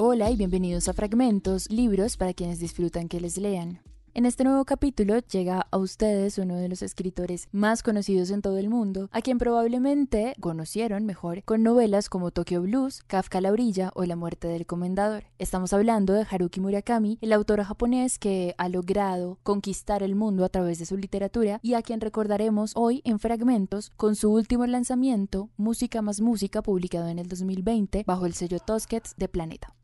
Hola 0.00 0.30
y 0.30 0.36
bienvenidos 0.36 0.88
a 0.88 0.92
Fragmentos, 0.92 1.68
libros 1.72 2.16
para 2.16 2.32
quienes 2.32 2.60
disfrutan 2.60 3.08
que 3.08 3.20
les 3.20 3.36
lean. 3.36 3.80
En 4.14 4.26
este 4.26 4.44
nuevo 4.44 4.64
capítulo 4.64 5.18
llega 5.18 5.66
a 5.72 5.76
ustedes 5.76 6.38
uno 6.38 6.54
de 6.54 6.68
los 6.68 6.82
escritores 6.82 7.48
más 7.50 7.82
conocidos 7.82 8.30
en 8.30 8.40
todo 8.40 8.58
el 8.58 8.68
mundo, 8.68 9.08
a 9.10 9.22
quien 9.22 9.38
probablemente 9.38 10.36
conocieron 10.38 11.04
mejor 11.04 11.42
con 11.42 11.64
novelas 11.64 12.08
como 12.08 12.30
Tokyo 12.30 12.62
Blues, 12.62 13.02
Kafka 13.08 13.40
la 13.40 13.50
orilla 13.50 13.90
o 13.96 14.04
La 14.04 14.14
muerte 14.14 14.46
del 14.46 14.66
comendador. 14.66 15.24
Estamos 15.40 15.72
hablando 15.72 16.12
de 16.12 16.24
Haruki 16.30 16.60
Murakami, 16.60 17.18
el 17.20 17.32
autor 17.32 17.60
japonés 17.64 18.20
que 18.20 18.54
ha 18.56 18.68
logrado 18.68 19.40
conquistar 19.42 20.04
el 20.04 20.14
mundo 20.14 20.44
a 20.44 20.48
través 20.48 20.78
de 20.78 20.86
su 20.86 20.96
literatura 20.96 21.58
y 21.60 21.74
a 21.74 21.82
quien 21.82 22.00
recordaremos 22.00 22.70
hoy 22.76 23.02
en 23.04 23.18
fragmentos 23.18 23.90
con 23.96 24.14
su 24.14 24.32
último 24.32 24.64
lanzamiento, 24.64 25.50
Música 25.56 26.02
más 26.02 26.20
Música, 26.20 26.62
publicado 26.62 27.08
en 27.08 27.18
el 27.18 27.26
2020 27.26 28.04
bajo 28.06 28.26
el 28.26 28.34
sello 28.34 28.60
Toskets 28.60 29.16
de 29.16 29.26
Planeta. 29.26 29.74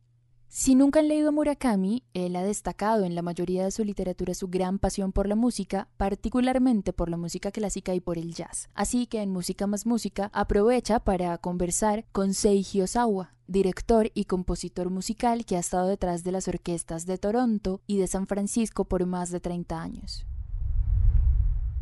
Si 0.57 0.77
nunca 0.77 1.01
han 1.01 1.09
leído 1.09 1.33
Murakami, 1.33 2.05
él 2.15 2.37
ha 2.37 2.45
destacado 2.45 3.05
en 3.05 3.17
la 3.17 3.23
mayoría 3.23 3.65
de 3.65 3.73
su 3.73 3.83
literatura 3.83 4.35
su 4.35 4.47
gran 4.47 4.79
pasión 4.79 5.11
por 5.11 5.27
la 5.27 5.35
música, 5.35 5.89
particularmente 5.97 6.93
por 6.93 7.11
la 7.11 7.17
música 7.17 7.51
clásica 7.51 7.93
y 7.93 8.01
por 8.01 8.19
el 8.19 8.35
jazz. 8.35 8.69
Así 8.73 9.09
que 9.09 9.21
en 9.21 9.33
Música 9.33 9.67
más 9.67 9.85
Música 9.85 10.31
aprovecha 10.33 11.01
para 11.01 11.37
conversar 11.39 12.05
con 12.13 12.35
Seiji 12.35 12.83
Osawa, 12.83 13.35
director 13.49 14.13
y 14.15 14.27
compositor 14.27 14.91
musical 14.91 15.45
que 15.45 15.57
ha 15.57 15.59
estado 15.59 15.89
detrás 15.89 16.23
de 16.23 16.31
las 16.31 16.47
orquestas 16.47 17.05
de 17.05 17.19
Toronto 17.19 17.81
y 17.89 17.99
de 17.99 18.07
San 18.07 18.29
Francisco 18.29 18.85
por 18.85 19.07
más 19.07 19.33
de 19.33 19.41
30 19.41 19.83
años. 19.83 20.25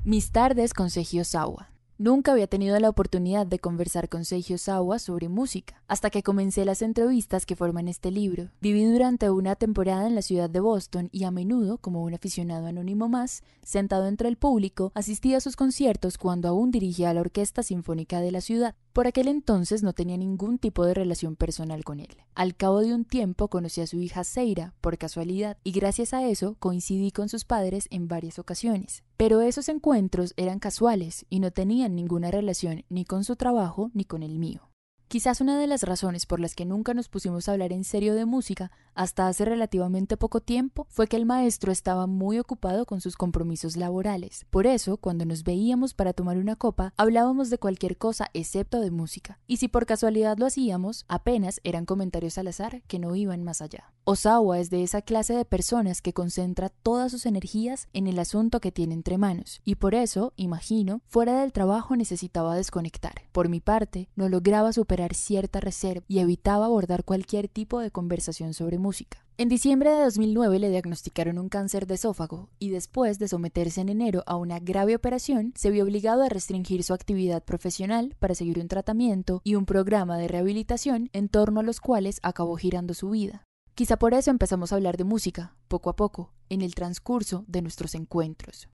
Mis 0.02 0.30
tardes 0.32 0.72
con 0.72 0.88
Seiji 0.88 1.20
Osawa. 1.20 1.71
Nunca 2.02 2.32
había 2.32 2.48
tenido 2.48 2.76
la 2.80 2.88
oportunidad 2.88 3.46
de 3.46 3.60
conversar 3.60 4.08
con 4.08 4.24
Seiji 4.24 4.54
Osawa 4.54 4.98
sobre 4.98 5.28
música, 5.28 5.80
hasta 5.86 6.10
que 6.10 6.24
comencé 6.24 6.64
las 6.64 6.82
entrevistas 6.82 7.46
que 7.46 7.54
forman 7.54 7.86
este 7.86 8.10
libro. 8.10 8.48
Viví 8.60 8.82
durante 8.82 9.30
una 9.30 9.54
temporada 9.54 10.08
en 10.08 10.16
la 10.16 10.22
ciudad 10.22 10.50
de 10.50 10.58
Boston 10.58 11.10
y 11.12 11.22
a 11.22 11.30
menudo, 11.30 11.78
como 11.78 12.02
un 12.02 12.12
aficionado 12.12 12.66
anónimo 12.66 13.08
más, 13.08 13.44
sentado 13.62 14.08
entre 14.08 14.28
el 14.28 14.36
público, 14.36 14.90
asistía 14.96 15.36
a 15.36 15.40
sus 15.40 15.54
conciertos 15.54 16.18
cuando 16.18 16.48
aún 16.48 16.72
dirigía 16.72 17.14
la 17.14 17.20
Orquesta 17.20 17.62
Sinfónica 17.62 18.20
de 18.20 18.32
la 18.32 18.40
ciudad. 18.40 18.74
Por 18.92 19.06
aquel 19.06 19.28
entonces 19.28 19.82
no 19.82 19.94
tenía 19.94 20.18
ningún 20.18 20.58
tipo 20.58 20.84
de 20.84 20.92
relación 20.92 21.34
personal 21.34 21.82
con 21.82 21.98
él. 21.98 22.14
Al 22.34 22.54
cabo 22.54 22.80
de 22.80 22.94
un 22.94 23.06
tiempo 23.06 23.48
conocí 23.48 23.80
a 23.80 23.86
su 23.86 23.98
hija 23.98 24.22
Seira, 24.22 24.74
por 24.82 24.98
casualidad, 24.98 25.56
y 25.64 25.72
gracias 25.72 26.12
a 26.12 26.28
eso 26.28 26.56
coincidí 26.58 27.10
con 27.10 27.30
sus 27.30 27.46
padres 27.46 27.88
en 27.90 28.06
varias 28.06 28.38
ocasiones. 28.38 29.02
Pero 29.16 29.40
esos 29.40 29.70
encuentros 29.70 30.34
eran 30.36 30.58
casuales 30.58 31.24
y 31.30 31.40
no 31.40 31.50
tenían 31.52 31.94
ninguna 31.94 32.30
relación 32.30 32.84
ni 32.90 33.06
con 33.06 33.24
su 33.24 33.36
trabajo 33.36 33.90
ni 33.94 34.04
con 34.04 34.22
el 34.22 34.38
mío. 34.38 34.71
Quizás 35.12 35.42
una 35.42 35.58
de 35.58 35.66
las 35.66 35.82
razones 35.82 36.24
por 36.24 36.40
las 36.40 36.54
que 36.54 36.64
nunca 36.64 36.94
nos 36.94 37.10
pusimos 37.10 37.46
a 37.46 37.52
hablar 37.52 37.70
en 37.74 37.84
serio 37.84 38.14
de 38.14 38.24
música 38.24 38.70
hasta 38.94 39.28
hace 39.28 39.44
relativamente 39.44 40.16
poco 40.16 40.40
tiempo 40.40 40.86
fue 40.88 41.06
que 41.06 41.16
el 41.16 41.26
maestro 41.26 41.70
estaba 41.70 42.06
muy 42.06 42.38
ocupado 42.38 42.86
con 42.86 43.02
sus 43.02 43.16
compromisos 43.16 43.76
laborales. 43.76 44.46
Por 44.48 44.66
eso, 44.66 44.96
cuando 44.96 45.26
nos 45.26 45.44
veíamos 45.44 45.92
para 45.92 46.14
tomar 46.14 46.38
una 46.38 46.56
copa, 46.56 46.94
hablábamos 46.96 47.50
de 47.50 47.58
cualquier 47.58 47.98
cosa 47.98 48.30
excepto 48.32 48.80
de 48.80 48.90
música. 48.90 49.38
Y 49.46 49.58
si 49.58 49.68
por 49.68 49.84
casualidad 49.84 50.38
lo 50.38 50.46
hacíamos, 50.46 51.04
apenas 51.08 51.60
eran 51.62 51.84
comentarios 51.84 52.38
al 52.38 52.48
azar 52.48 52.80
que 52.86 52.98
no 52.98 53.14
iban 53.14 53.44
más 53.44 53.60
allá. 53.60 53.92
Osawa 54.04 54.58
es 54.58 54.68
de 54.68 54.82
esa 54.82 55.00
clase 55.00 55.34
de 55.34 55.44
personas 55.44 56.02
que 56.02 56.12
concentra 56.12 56.70
todas 56.70 57.12
sus 57.12 57.24
energías 57.24 57.88
en 57.92 58.08
el 58.08 58.18
asunto 58.18 58.60
que 58.60 58.72
tiene 58.72 58.94
entre 58.94 59.16
manos, 59.16 59.60
y 59.64 59.76
por 59.76 59.94
eso, 59.94 60.32
imagino, 60.36 61.02
fuera 61.06 61.40
del 61.40 61.52
trabajo 61.52 61.96
necesitaba 61.96 62.56
desconectar. 62.56 63.22
Por 63.30 63.48
mi 63.48 63.60
parte, 63.60 64.08
no 64.16 64.28
lograba 64.28 64.72
superar 64.72 65.01
cierta 65.14 65.60
reserva 65.60 66.04
y 66.08 66.20
evitaba 66.20 66.66
abordar 66.66 67.04
cualquier 67.04 67.48
tipo 67.48 67.80
de 67.80 67.90
conversación 67.90 68.54
sobre 68.54 68.78
música. 68.78 69.24
En 69.38 69.48
diciembre 69.48 69.90
de 69.90 70.04
2009 70.04 70.58
le 70.58 70.70
diagnosticaron 70.70 71.38
un 71.38 71.48
cáncer 71.48 71.86
de 71.86 71.94
esófago 71.94 72.48
y 72.58 72.70
después 72.70 73.18
de 73.18 73.28
someterse 73.28 73.80
en 73.80 73.88
enero 73.88 74.22
a 74.26 74.36
una 74.36 74.60
grave 74.60 74.94
operación, 74.94 75.52
se 75.56 75.70
vio 75.70 75.84
obligado 75.84 76.22
a 76.22 76.28
restringir 76.28 76.84
su 76.84 76.94
actividad 76.94 77.42
profesional 77.42 78.14
para 78.18 78.34
seguir 78.34 78.58
un 78.60 78.68
tratamiento 78.68 79.40
y 79.42 79.56
un 79.56 79.66
programa 79.66 80.18
de 80.18 80.28
rehabilitación 80.28 81.10
en 81.12 81.28
torno 81.28 81.60
a 81.60 81.64
los 81.64 81.80
cuales 81.80 82.20
acabó 82.22 82.56
girando 82.56 82.94
su 82.94 83.10
vida. 83.10 83.44
Quizá 83.74 83.96
por 83.96 84.14
eso 84.14 84.30
empezamos 84.30 84.70
a 84.70 84.76
hablar 84.76 84.96
de 84.96 85.04
música, 85.04 85.56
poco 85.66 85.90
a 85.90 85.96
poco, 85.96 86.32
en 86.50 86.60
el 86.60 86.74
transcurso 86.74 87.44
de 87.48 87.62
nuestros 87.62 87.94
encuentros. 87.94 88.68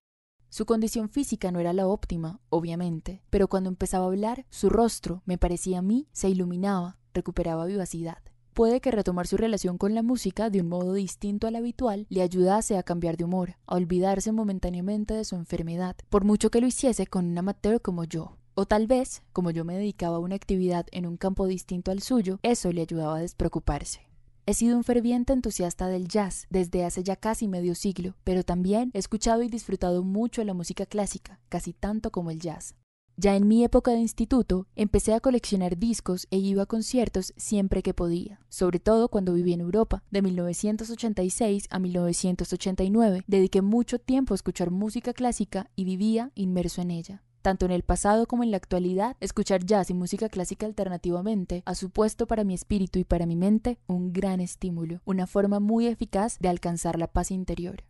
Su 0.51 0.65
condición 0.65 1.11
física 1.11 1.53
no 1.53 1.61
era 1.61 1.73
la 1.73 1.87
óptima, 1.87 2.41
obviamente, 2.49 3.23
pero 3.29 3.49
cuando 3.49 3.69
empezaba 3.69 4.05
a 4.05 4.09
hablar, 4.09 4.47
su 4.49 4.71
rostro, 4.71 5.23
me 5.27 5.37
parecía 5.37 5.81
a 5.81 5.83
mí, 5.83 6.09
se 6.13 6.31
iluminaba, 6.31 6.97
recuperaba 7.13 7.67
vivacidad. 7.67 8.19
Puede 8.55 8.81
que 8.81 8.91
retomar 8.91 9.27
su 9.27 9.37
relación 9.37 9.79
con 9.79 9.95
la 9.95 10.03
música 10.03 10.51
de 10.51 10.63
un 10.63 10.69
modo 10.69 10.95
distinto 10.95 11.47
al 11.47 11.55
habitual 11.55 12.07
le 12.09 12.23
ayudase 12.23 12.77
a 12.77 12.83
cambiar 12.83 13.17
de 13.17 13.25
humor, 13.25 13.57
a 13.67 13.77
olvidarse 13.77 14.33
momentáneamente 14.33 15.15
de 15.15 15.25
su 15.25 15.37
enfermedad, 15.37 15.97
por 16.09 16.25
mucho 16.25 16.51
que 16.51 16.61
lo 16.61 16.67
hiciese 16.67 17.07
con 17.07 17.27
un 17.27 17.39
amateur 17.39 17.81
como 17.81 18.05
yo. 18.05 18.37
O 18.55 18.67
tal 18.67 18.89
vez, 18.89 19.23
como 19.33 19.53
yo 19.53 19.65
me 19.65 19.77
dedicaba 19.77 20.17
a 20.17 20.21
una 20.21 20.35
actividad 20.35 20.87
en 20.91 21.07
un 21.07 21.17
campo 21.17 21.47
distinto 21.47 21.93
al 21.93 22.03
suyo, 22.03 22.41
eso 22.43 22.73
le 22.73 22.81
ayudaba 22.81 23.19
a 23.19 23.21
despreocuparse. 23.21 24.08
He 24.49 24.55
sido 24.55 24.79
un 24.79 24.83
ferviente 24.83 25.35
entusiasta 25.35 25.89
del 25.89 26.09
jazz 26.09 26.47
desde 26.49 26.87
hace 26.87 27.03
ya 27.03 27.17
casi 27.17 27.47
medio 27.47 27.75
siglo, 27.75 28.15
pero 28.25 28.45
también 28.45 28.91
he 28.95 28.99
escuchado 28.99 29.43
y 29.43 29.49
disfrutado 29.51 30.03
mucho 30.03 30.43
la 30.43 30.55
música 30.55 30.87
clásica, 30.87 31.39
casi 31.51 31.75
tanto 31.75 32.11
como 32.11 32.31
el 32.31 32.41
jazz. 32.41 32.75
Ya 33.19 33.37
en 33.37 33.47
mi 33.47 33.63
época 33.63 33.91
de 33.91 33.99
instituto 33.99 34.67
empecé 34.75 35.13
a 35.13 35.21
coleccionar 35.21 35.77
discos 35.77 36.27
e 36.31 36.39
iba 36.39 36.63
a 36.63 36.67
conciertos 36.67 37.35
siempre 37.37 37.83
que 37.83 37.93
podía, 37.93 38.41
sobre 38.49 38.81
todo 38.81 39.11
cuando 39.11 39.35
viví 39.35 39.53
en 39.53 39.61
Europa. 39.61 40.03
De 40.11 40.23
1986 40.23 41.67
a 41.69 41.79
1989 41.79 43.25
dediqué 43.27 43.61
mucho 43.61 43.99
tiempo 43.99 44.33
a 44.33 44.37
escuchar 44.37 44.71
música 44.71 45.13
clásica 45.13 45.71
y 45.77 45.85
vivía 45.85 46.33
inmerso 46.35 46.81
en 46.81 46.93
ella. 46.93 47.23
Tanto 47.49 47.65
en 47.65 47.73
el 47.73 47.83
pasado 47.83 48.27
como 48.27 48.43
en 48.43 48.51
la 48.51 48.59
actualidad, 48.59 49.17
escuchar 49.21 49.65
jazz 49.65 49.89
y 49.89 49.95
música 49.95 50.29
clásica 50.29 50.67
alternativamente 50.67 51.63
ha 51.65 51.75
supuesto 51.75 52.27
para 52.27 52.45
mi 52.45 52.53
espíritu 52.53 52.99
y 52.99 53.05
para 53.05 53.25
mi 53.25 53.37
mente 53.37 53.79
un 53.87 54.13
gran 54.13 54.41
estímulo, 54.41 55.01
una 55.07 55.27
forma 55.27 55.59
muy 55.59 55.87
eficaz 55.87 56.39
de 56.41 56.51
alcanzar 56.51 56.99
la 56.99 57.07
paz 57.07 57.31
interior. 57.31 57.85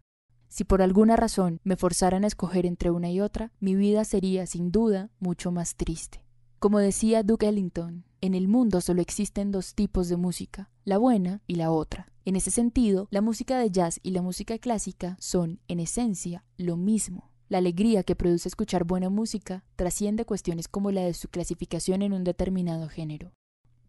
Si 0.47 0.62
por 0.62 0.80
alguna 0.80 1.16
razón 1.16 1.58
me 1.64 1.74
forzaran 1.74 2.22
a 2.22 2.28
escoger 2.28 2.66
entre 2.66 2.92
una 2.92 3.10
y 3.10 3.20
otra, 3.20 3.50
mi 3.58 3.74
vida 3.74 4.04
sería 4.04 4.47
sin 4.47 4.70
duda 4.70 5.10
mucho 5.18 5.50
más 5.50 5.74
triste. 5.74 6.22
Como 6.60 6.78
decía 6.78 7.24
Duke 7.24 7.48
Ellington, 7.48 8.04
en 8.20 8.36
el 8.36 8.47
mundo 8.47 8.80
solo 8.80 9.02
existen 9.02 9.50
dos 9.50 9.74
tipos 9.74 10.08
de 10.08 10.18
música, 10.18 10.70
la 10.84 10.98
buena 10.98 11.42
y 11.48 11.56
la 11.56 11.72
otra. 11.72 12.12
En 12.24 12.36
ese 12.36 12.52
sentido, 12.52 13.08
la 13.10 13.22
música 13.22 13.58
de 13.58 13.72
jazz 13.72 13.98
y 14.04 14.12
la 14.12 14.22
música 14.22 14.56
clásica 14.58 15.16
son, 15.18 15.58
en 15.66 15.80
esencia, 15.80 16.44
lo 16.58 16.76
mismo. 16.76 17.28
La 17.48 17.59
alegría 17.59 18.03
que 18.03 18.14
produce 18.14 18.47
escuchar 18.47 18.84
buena 18.84 19.09
música 19.09 19.64
trasciende 19.75 20.26
cuestiones 20.26 20.69
como 20.69 20.91
la 20.91 21.00
de 21.00 21.14
su 21.14 21.28
clasificación 21.28 22.03
en 22.03 22.12
un 22.12 22.22
determinado 22.22 22.91
género. 22.91 23.32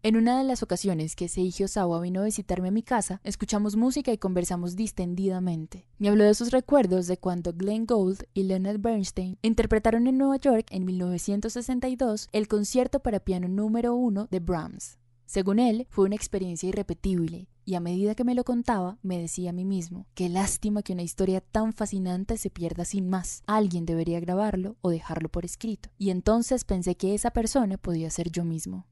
En 0.02 0.16
una 0.16 0.38
de 0.38 0.44
las 0.44 0.62
ocasiones 0.62 1.14
que 1.14 1.28
Seiji 1.28 1.64
Osawa 1.64 2.00
vino 2.00 2.22
a 2.22 2.24
visitarme 2.24 2.68
a 2.68 2.70
mi 2.70 2.82
casa, 2.82 3.20
escuchamos 3.22 3.76
música 3.76 4.12
y 4.12 4.16
conversamos 4.16 4.76
distendidamente. 4.76 5.86
Me 5.98 6.08
habló 6.08 6.24
de 6.24 6.32
sus 6.32 6.52
recuerdos 6.52 7.06
de 7.06 7.18
cuando 7.18 7.52
Glenn 7.52 7.84
Gould 7.84 8.22
y 8.32 8.44
Leonard 8.44 8.80
Bernstein 8.80 9.36
interpretaron 9.42 10.06
en 10.06 10.16
Nueva 10.16 10.38
York 10.38 10.68
en 10.70 10.86
1962 10.86 12.30
el 12.32 12.48
concierto 12.48 13.00
para 13.00 13.20
piano 13.20 13.46
número 13.46 13.94
uno 13.94 14.26
de 14.30 14.40
Brahms. 14.40 14.96
Según 15.26 15.58
él, 15.58 15.86
fue 15.90 16.06
una 16.06 16.16
experiencia 16.16 16.70
irrepetible, 16.70 17.46
y 17.70 17.76
a 17.76 17.80
medida 17.80 18.16
que 18.16 18.24
me 18.24 18.34
lo 18.34 18.42
contaba, 18.42 18.98
me 19.00 19.16
decía 19.16 19.50
a 19.50 19.52
mí 19.52 19.64
mismo, 19.64 20.04
qué 20.14 20.28
lástima 20.28 20.82
que 20.82 20.92
una 20.92 21.04
historia 21.04 21.40
tan 21.40 21.72
fascinante 21.72 22.36
se 22.36 22.50
pierda 22.50 22.84
sin 22.84 23.08
más. 23.08 23.44
Alguien 23.46 23.86
debería 23.86 24.18
grabarlo 24.18 24.74
o 24.80 24.90
dejarlo 24.90 25.28
por 25.28 25.44
escrito. 25.44 25.88
Y 25.96 26.10
entonces 26.10 26.64
pensé 26.64 26.96
que 26.96 27.14
esa 27.14 27.30
persona 27.30 27.78
podía 27.78 28.10
ser 28.10 28.32
yo 28.32 28.44
mismo. 28.44 28.88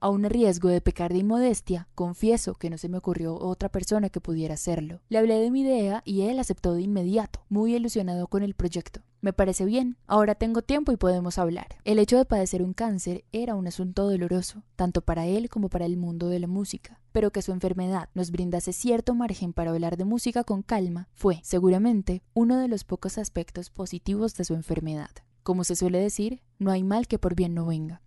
A 0.00 0.10
un 0.10 0.22
riesgo 0.22 0.68
de 0.68 0.80
pecar 0.80 1.12
de 1.12 1.18
inmodestia, 1.18 1.88
confieso 1.96 2.54
que 2.54 2.70
no 2.70 2.78
se 2.78 2.88
me 2.88 2.98
ocurrió 2.98 3.34
otra 3.34 3.68
persona 3.68 4.10
que 4.10 4.20
pudiera 4.20 4.54
hacerlo. 4.54 5.00
Le 5.08 5.18
hablé 5.18 5.40
de 5.40 5.50
mi 5.50 5.62
idea 5.62 6.02
y 6.04 6.22
él 6.22 6.38
aceptó 6.38 6.74
de 6.74 6.82
inmediato, 6.82 7.40
muy 7.48 7.74
ilusionado 7.74 8.28
con 8.28 8.44
el 8.44 8.54
proyecto. 8.54 9.00
Me 9.20 9.32
parece 9.32 9.64
bien, 9.64 9.96
ahora 10.06 10.36
tengo 10.36 10.62
tiempo 10.62 10.92
y 10.92 10.96
podemos 10.96 11.38
hablar. 11.38 11.66
El 11.84 11.98
hecho 11.98 12.16
de 12.16 12.24
padecer 12.24 12.62
un 12.62 12.74
cáncer 12.74 13.24
era 13.32 13.56
un 13.56 13.66
asunto 13.66 14.08
doloroso, 14.08 14.62
tanto 14.76 15.00
para 15.00 15.26
él 15.26 15.48
como 15.48 15.68
para 15.68 15.86
el 15.86 15.96
mundo 15.96 16.28
de 16.28 16.38
la 16.38 16.46
música, 16.46 17.00
pero 17.10 17.32
que 17.32 17.42
su 17.42 17.50
enfermedad 17.50 18.08
nos 18.14 18.30
brindase 18.30 18.72
cierto 18.72 19.16
margen 19.16 19.52
para 19.52 19.72
hablar 19.72 19.96
de 19.96 20.04
música 20.04 20.44
con 20.44 20.62
calma 20.62 21.08
fue, 21.14 21.40
seguramente, 21.42 22.22
uno 22.34 22.58
de 22.58 22.68
los 22.68 22.84
pocos 22.84 23.18
aspectos 23.18 23.70
positivos 23.70 24.36
de 24.36 24.44
su 24.44 24.54
enfermedad. 24.54 25.10
Como 25.42 25.64
se 25.64 25.74
suele 25.74 25.98
decir, 25.98 26.40
no 26.60 26.70
hay 26.70 26.84
mal 26.84 27.08
que 27.08 27.18
por 27.18 27.34
bien 27.34 27.54
no 27.54 27.66
venga. 27.66 28.00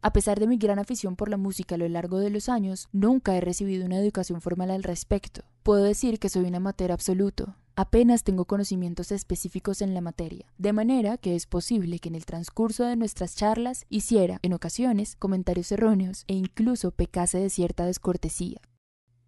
A 0.00 0.12
pesar 0.12 0.38
de 0.38 0.46
mi 0.46 0.58
gran 0.58 0.78
afición 0.78 1.16
por 1.16 1.28
la 1.28 1.36
música 1.36 1.74
a 1.74 1.78
lo 1.78 1.88
largo 1.88 2.18
de 2.18 2.30
los 2.30 2.48
años, 2.48 2.88
nunca 2.92 3.36
he 3.36 3.40
recibido 3.40 3.84
una 3.84 3.98
educación 3.98 4.40
formal 4.40 4.70
al 4.70 4.84
respecto. 4.84 5.42
Puedo 5.64 5.82
decir 5.82 6.20
que 6.20 6.28
soy 6.28 6.44
un 6.44 6.54
amateur 6.54 6.92
absoluto. 6.92 7.56
Apenas 7.74 8.22
tengo 8.22 8.44
conocimientos 8.44 9.10
específicos 9.10 9.82
en 9.82 9.94
la 9.94 10.00
materia, 10.00 10.46
de 10.56 10.72
manera 10.72 11.16
que 11.16 11.34
es 11.34 11.46
posible 11.46 11.98
que 11.98 12.08
en 12.08 12.14
el 12.14 12.26
transcurso 12.26 12.84
de 12.84 12.96
nuestras 12.96 13.34
charlas 13.34 13.86
hiciera, 13.88 14.38
en 14.42 14.52
ocasiones, 14.52 15.16
comentarios 15.16 15.72
erróneos 15.72 16.24
e 16.28 16.34
incluso 16.34 16.92
pecase 16.92 17.38
de 17.38 17.50
cierta 17.50 17.84
descortesía. 17.84 18.60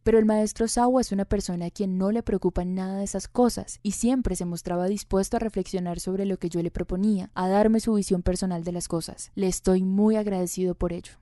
Pero 0.03 0.19
el 0.19 0.25
maestro 0.25 0.67
Sawa 0.67 1.01
es 1.01 1.13
una 1.13 1.25
persona 1.25 1.67
a 1.67 1.71
quien 1.71 1.99
no 1.99 2.11
le 2.11 2.23
preocupan 2.23 2.75
nada 2.75 2.99
de 2.99 3.05
esas 3.05 3.29
cosas 3.29 3.81
y 3.83 3.93
siempre 3.93 4.35
se 4.35 4.47
mostraba 4.47 4.87
dispuesto 4.87 5.37
a 5.37 5.41
reflexionar 5.41 6.01
sobre 6.01 6.25
lo 6.25 6.39
que 6.39 6.49
yo 6.49 6.63
le 6.63 6.71
proponía, 6.71 7.31
a 7.35 7.49
darme 7.49 7.81
su 7.81 7.95
visión 7.95 8.23
personal 8.23 8.65
de 8.65 8.73
las 8.73 8.89
cosas. 8.89 9.31
Le 9.35 9.47
estoy 9.47 9.83
muy 9.83 10.17
agradecido 10.17 10.75
por 10.75 10.93
ello. 10.93 11.13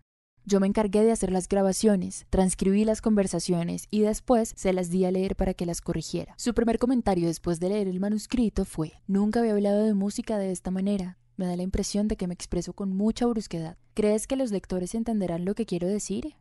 Yo 0.45 0.61
me 0.61 0.67
encargué 0.67 1.05
de 1.05 1.13
hacer 1.13 1.31
las 1.31 1.47
grabaciones, 1.47 2.25
transcribí 2.31 2.85
las 2.85 3.03
conversaciones 3.03 3.87
y 3.91 4.01
después 4.01 4.55
se 4.57 4.73
las 4.73 4.89
di 4.89 5.05
a 5.05 5.11
leer 5.11 5.37
para 5.37 5.53
que 5.53 5.67
las 5.67 5.83
corrigiera. 5.83 6.35
Su 6.39 6.55
primer 6.55 6.79
comentario 6.79 7.27
después 7.27 7.61
de 7.61 7.69
leer 7.69 7.87
el 7.87 8.01
manuscrito 8.01 8.65
fue, 8.65 8.95
nunca 9.07 9.41
había 9.41 9.53
hablado 9.53 9.85
de 9.85 9.93
música 9.93 10.39
de 10.39 10.51
esta 10.51 10.71
manera. 10.71 11.19
Me 11.37 11.47
da 11.47 11.55
la 11.55 11.65
impresión 11.65 12.09
de 12.09 12.17
que 12.17 12.27
me 12.27 12.35
expreso 12.35 12.73
con 12.73 12.97
mucha 12.97 13.27
brusquedad. 13.27 13.77
¿Crees 13.93 14.27
que 14.27 14.37
los 14.37 14.51
lectores 14.51 14.95
entenderán 14.95 15.45
lo 15.45 15.55
que 15.55 15.67
quiero 15.67 15.87
decir? 15.87 16.35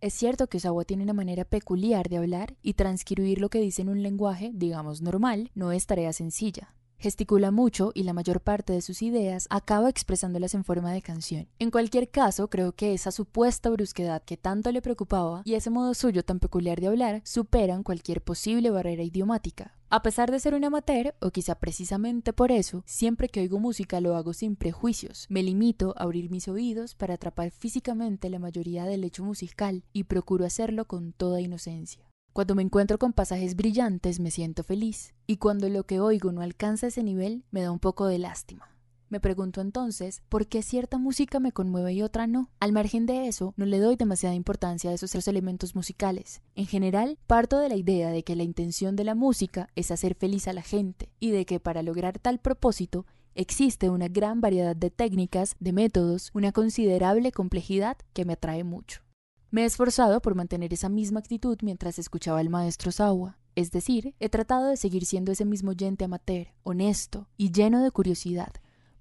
Es 0.00 0.14
cierto 0.14 0.46
que 0.46 0.58
Osawa 0.58 0.84
tiene 0.84 1.02
una 1.02 1.12
manera 1.12 1.44
peculiar 1.44 2.08
de 2.08 2.18
hablar 2.18 2.54
y 2.62 2.74
transcribir 2.74 3.40
lo 3.40 3.48
que 3.48 3.58
dice 3.58 3.82
en 3.82 3.88
un 3.88 4.04
lenguaje, 4.04 4.52
digamos, 4.54 5.02
normal, 5.02 5.50
no 5.56 5.72
es 5.72 5.86
tarea 5.86 6.12
sencilla. 6.12 6.72
Gesticula 7.00 7.52
mucho 7.52 7.92
y 7.94 8.02
la 8.02 8.12
mayor 8.12 8.40
parte 8.40 8.72
de 8.72 8.82
sus 8.82 9.02
ideas 9.02 9.46
acaba 9.50 9.88
expresándolas 9.88 10.54
en 10.54 10.64
forma 10.64 10.92
de 10.92 11.00
canción. 11.00 11.46
En 11.60 11.70
cualquier 11.70 12.10
caso, 12.10 12.50
creo 12.50 12.72
que 12.72 12.92
esa 12.92 13.12
supuesta 13.12 13.70
brusquedad 13.70 14.20
que 14.24 14.36
tanto 14.36 14.72
le 14.72 14.82
preocupaba 14.82 15.42
y 15.44 15.54
ese 15.54 15.70
modo 15.70 15.94
suyo 15.94 16.24
tan 16.24 16.40
peculiar 16.40 16.80
de 16.80 16.88
hablar 16.88 17.20
superan 17.24 17.84
cualquier 17.84 18.20
posible 18.20 18.70
barrera 18.70 19.04
idiomática. 19.04 19.76
A 19.90 20.02
pesar 20.02 20.32
de 20.32 20.40
ser 20.40 20.54
un 20.54 20.64
amateur, 20.64 21.14
o 21.20 21.30
quizá 21.30 21.54
precisamente 21.54 22.32
por 22.32 22.50
eso, 22.50 22.82
siempre 22.84 23.28
que 23.28 23.40
oigo 23.40 23.60
música 23.60 24.00
lo 24.00 24.16
hago 24.16 24.32
sin 24.32 24.56
prejuicios. 24.56 25.26
Me 25.30 25.44
limito 25.44 25.94
a 25.96 26.02
abrir 26.02 26.30
mis 26.30 26.48
oídos 26.48 26.96
para 26.96 27.14
atrapar 27.14 27.52
físicamente 27.52 28.28
la 28.28 28.40
mayoría 28.40 28.86
del 28.86 29.04
hecho 29.04 29.22
musical 29.22 29.84
y 29.92 30.04
procuro 30.04 30.44
hacerlo 30.44 30.86
con 30.86 31.12
toda 31.12 31.40
inocencia. 31.40 32.08
Cuando 32.38 32.54
me 32.54 32.62
encuentro 32.62 33.00
con 33.00 33.12
pasajes 33.12 33.56
brillantes 33.56 34.20
me 34.20 34.30
siento 34.30 34.62
feliz, 34.62 35.12
y 35.26 35.38
cuando 35.38 35.68
lo 35.68 35.82
que 35.82 35.98
oigo 35.98 36.30
no 36.30 36.40
alcanza 36.40 36.86
ese 36.86 37.02
nivel 37.02 37.42
me 37.50 37.62
da 37.62 37.72
un 37.72 37.80
poco 37.80 38.06
de 38.06 38.20
lástima. 38.20 38.68
Me 39.08 39.18
pregunto 39.18 39.60
entonces, 39.60 40.22
¿por 40.28 40.46
qué 40.46 40.62
cierta 40.62 40.98
música 40.98 41.40
me 41.40 41.50
conmueve 41.50 41.94
y 41.94 42.02
otra 42.02 42.28
no? 42.28 42.48
Al 42.60 42.70
margen 42.70 43.06
de 43.06 43.26
eso, 43.26 43.54
no 43.56 43.66
le 43.66 43.80
doy 43.80 43.96
demasiada 43.96 44.36
importancia 44.36 44.90
a 44.90 44.92
esos 44.92 45.10
tres 45.10 45.26
elementos 45.26 45.74
musicales. 45.74 46.40
En 46.54 46.66
general, 46.66 47.18
parto 47.26 47.58
de 47.58 47.70
la 47.70 47.74
idea 47.74 48.10
de 48.10 48.22
que 48.22 48.36
la 48.36 48.44
intención 48.44 48.94
de 48.94 49.02
la 49.02 49.16
música 49.16 49.68
es 49.74 49.90
hacer 49.90 50.14
feliz 50.14 50.46
a 50.46 50.52
la 50.52 50.62
gente, 50.62 51.10
y 51.18 51.32
de 51.32 51.44
que 51.44 51.58
para 51.58 51.82
lograr 51.82 52.20
tal 52.20 52.38
propósito 52.38 53.04
existe 53.34 53.90
una 53.90 54.06
gran 54.06 54.40
variedad 54.40 54.76
de 54.76 54.92
técnicas, 54.92 55.56
de 55.58 55.72
métodos, 55.72 56.30
una 56.34 56.52
considerable 56.52 57.32
complejidad 57.32 57.96
que 58.12 58.24
me 58.24 58.34
atrae 58.34 58.62
mucho. 58.62 59.07
Me 59.50 59.62
he 59.62 59.64
esforzado 59.64 60.20
por 60.20 60.34
mantener 60.34 60.74
esa 60.74 60.90
misma 60.90 61.20
actitud 61.20 61.56
mientras 61.62 61.98
escuchaba 61.98 62.40
al 62.40 62.50
maestro 62.50 62.92
Sawa. 62.92 63.38
Es 63.54 63.70
decir, 63.70 64.14
he 64.20 64.28
tratado 64.28 64.66
de 64.66 64.76
seguir 64.76 65.06
siendo 65.06 65.32
ese 65.32 65.46
mismo 65.46 65.70
oyente 65.70 66.04
amateur, 66.04 66.48
honesto 66.64 67.28
y 67.38 67.50
lleno 67.50 67.82
de 67.82 67.90
curiosidad, 67.90 68.52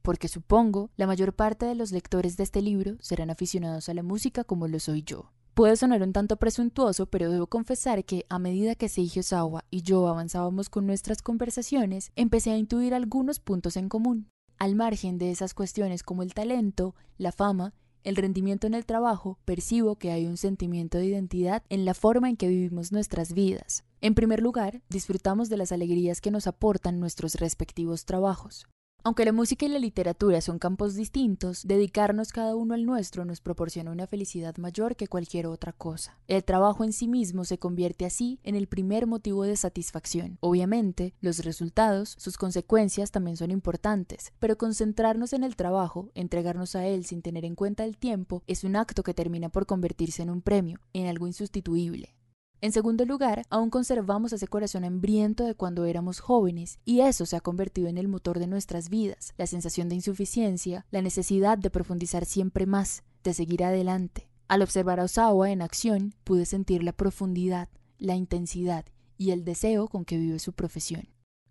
porque 0.01 0.29
supongo 0.29 0.89
la 0.95 1.05
mayor 1.05 1.33
parte 1.33 1.65
de 1.65 1.75
los 1.75 1.91
lectores 1.91 2.37
de 2.37 2.43
este 2.43 2.61
libro 2.61 2.95
serán 3.01 3.29
aficionados 3.29 3.89
a 3.89 3.93
la 3.93 4.03
música 4.03 4.45
como 4.45 4.69
lo 4.69 4.79
soy 4.79 5.03
yo. 5.03 5.33
Puede 5.53 5.75
sonar 5.75 6.01
un 6.01 6.13
tanto 6.13 6.37
presuntuoso, 6.37 7.07
pero 7.07 7.29
debo 7.29 7.47
confesar 7.47 8.05
que 8.05 8.25
a 8.29 8.39
medida 8.39 8.75
que 8.75 8.87
Seiji 8.87 9.19
Osawa 9.19 9.65
y 9.69 9.81
yo 9.81 10.07
avanzábamos 10.07 10.69
con 10.69 10.87
nuestras 10.87 11.21
conversaciones, 11.21 12.11
empecé 12.15 12.51
a 12.51 12.57
intuir 12.57 12.93
algunos 12.93 13.41
puntos 13.41 13.75
en 13.75 13.89
común. 13.89 14.29
Al 14.59 14.75
margen 14.75 15.17
de 15.17 15.29
esas 15.29 15.53
cuestiones 15.53 16.03
como 16.03 16.23
el 16.23 16.33
talento, 16.33 16.95
la 17.17 17.33
fama 17.33 17.73
el 18.03 18.15
rendimiento 18.15 18.67
en 18.67 18.73
el 18.73 18.85
trabajo, 18.85 19.39
percibo 19.45 19.95
que 19.95 20.11
hay 20.11 20.25
un 20.25 20.37
sentimiento 20.37 20.97
de 20.97 21.05
identidad 21.05 21.63
en 21.69 21.85
la 21.85 21.93
forma 21.93 22.29
en 22.29 22.37
que 22.37 22.47
vivimos 22.47 22.91
nuestras 22.91 23.33
vidas. 23.33 23.83
En 24.01 24.13
primer 24.13 24.41
lugar, 24.41 24.81
disfrutamos 24.89 25.49
de 25.49 25.57
las 25.57 25.71
alegrías 25.71 26.21
que 26.21 26.31
nos 26.31 26.47
aportan 26.47 26.99
nuestros 26.99 27.35
respectivos 27.35 28.05
trabajos. 28.05 28.67
Aunque 29.07 29.23
la 29.23 29.31
música 29.31 29.65
y 29.65 29.69
la 29.69 29.79
literatura 29.79 30.41
son 30.41 30.59
campos 30.59 30.93
distintos, 30.93 31.65
dedicarnos 31.65 32.33
cada 32.33 32.57
uno 32.57 32.73
al 32.73 32.85
nuestro 32.85 33.23
nos 33.23 33.39
proporciona 33.39 33.89
una 33.89 34.05
felicidad 34.05 34.57
mayor 34.57 34.97
que 34.97 35.07
cualquier 35.07 35.47
otra 35.47 35.71
cosa. 35.71 36.19
El 36.27 36.43
trabajo 36.43 36.83
en 36.83 36.91
sí 36.91 37.07
mismo 37.07 37.45
se 37.45 37.57
convierte 37.57 38.03
así 38.03 38.41
en 38.43 38.55
el 38.55 38.67
primer 38.67 39.07
motivo 39.07 39.45
de 39.45 39.55
satisfacción. 39.55 40.37
Obviamente, 40.41 41.13
los 41.21 41.45
resultados, 41.45 42.17
sus 42.19 42.35
consecuencias 42.35 43.11
también 43.11 43.37
son 43.37 43.49
importantes, 43.51 44.33
pero 44.39 44.57
concentrarnos 44.57 45.31
en 45.31 45.45
el 45.45 45.55
trabajo, 45.55 46.11
entregarnos 46.13 46.75
a 46.75 46.85
él 46.85 47.05
sin 47.05 47.21
tener 47.21 47.45
en 47.45 47.55
cuenta 47.55 47.85
el 47.85 47.95
tiempo, 47.95 48.43
es 48.45 48.65
un 48.65 48.75
acto 48.75 49.03
que 49.03 49.13
termina 49.13 49.47
por 49.47 49.65
convertirse 49.65 50.21
en 50.21 50.31
un 50.31 50.41
premio, 50.41 50.81
en 50.91 51.07
algo 51.07 51.27
insustituible. 51.27 52.16
En 52.59 52.71
segundo 52.71 53.05
lugar, 53.05 53.43
aún 53.51 53.69
conservamos 53.69 54.33
ese 54.33 54.47
corazón 54.47 54.83
hambriento 54.83 55.43
de 55.43 55.53
cuando 55.53 55.85
éramos 55.85 56.19
jóvenes, 56.19 56.79
y 56.85 57.01
eso 57.01 57.27
se 57.27 57.35
ha 57.35 57.41
convertido 57.41 57.87
en 57.87 57.99
el 57.99 58.07
motor 58.07 58.39
de 58.39 58.47
nuestras 58.47 58.89
vidas, 58.89 59.33
la 59.37 59.45
sensación 59.45 59.89
de 59.89 59.95
insuficiencia, 59.95 60.85
la 60.89 61.03
necesidad 61.03 61.59
de 61.59 61.69
profundizar 61.69 62.25
siempre 62.25 62.65
más, 62.65 63.03
de 63.23 63.35
seguir 63.35 63.63
adelante. 63.63 64.27
Al 64.47 64.63
observar 64.63 64.99
a 64.99 65.03
Osawa 65.03 65.51
en 65.51 65.61
acción, 65.61 66.15
pude 66.23 66.45
sentir 66.45 66.81
la 66.81 66.93
profundidad, 66.93 67.69
la 67.99 68.15
intensidad 68.15 68.85
y 69.19 69.31
el 69.31 69.45
deseo 69.45 69.87
con 69.87 70.03
que 70.03 70.17
vive 70.17 70.39
su 70.39 70.53
profesión. 70.53 71.09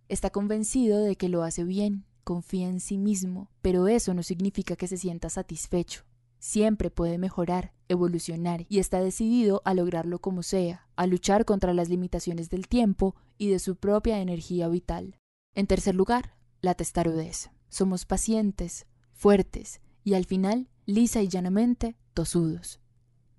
Está 0.08 0.30
convencido 0.30 1.00
de 1.00 1.14
que 1.14 1.28
lo 1.28 1.44
hace 1.44 1.62
bien, 1.62 2.04
confía 2.24 2.68
en 2.68 2.80
sí 2.80 2.98
mismo, 2.98 3.48
pero 3.62 3.86
eso 3.86 4.12
no 4.12 4.24
significa 4.24 4.74
que 4.74 4.88
se 4.88 4.96
sienta 4.96 5.30
satisfecho. 5.30 6.02
Siempre 6.40 6.90
puede 6.90 7.18
mejorar, 7.18 7.72
evolucionar 7.88 8.66
y 8.68 8.78
está 8.78 9.00
decidido 9.00 9.62
a 9.64 9.74
lograrlo 9.74 10.18
como 10.18 10.42
sea, 10.42 10.86
a 10.96 11.06
luchar 11.06 11.44
contra 11.44 11.74
las 11.74 11.88
limitaciones 11.88 12.50
del 12.50 12.68
tiempo 12.68 13.14
y 13.38 13.48
de 13.48 13.58
su 13.58 13.76
propia 13.76 14.20
energía 14.20 14.68
vital. 14.68 15.18
En 15.54 15.66
tercer 15.66 15.94
lugar, 15.94 16.36
la 16.60 16.74
testarudez. 16.74 17.50
Somos 17.68 18.04
pacientes, 18.04 18.86
fuertes 19.12 19.80
y 20.04 20.14
al 20.14 20.24
final, 20.24 20.68
lisa 20.84 21.22
y 21.22 21.28
llanamente, 21.28 21.96
tosudos. 22.14 22.80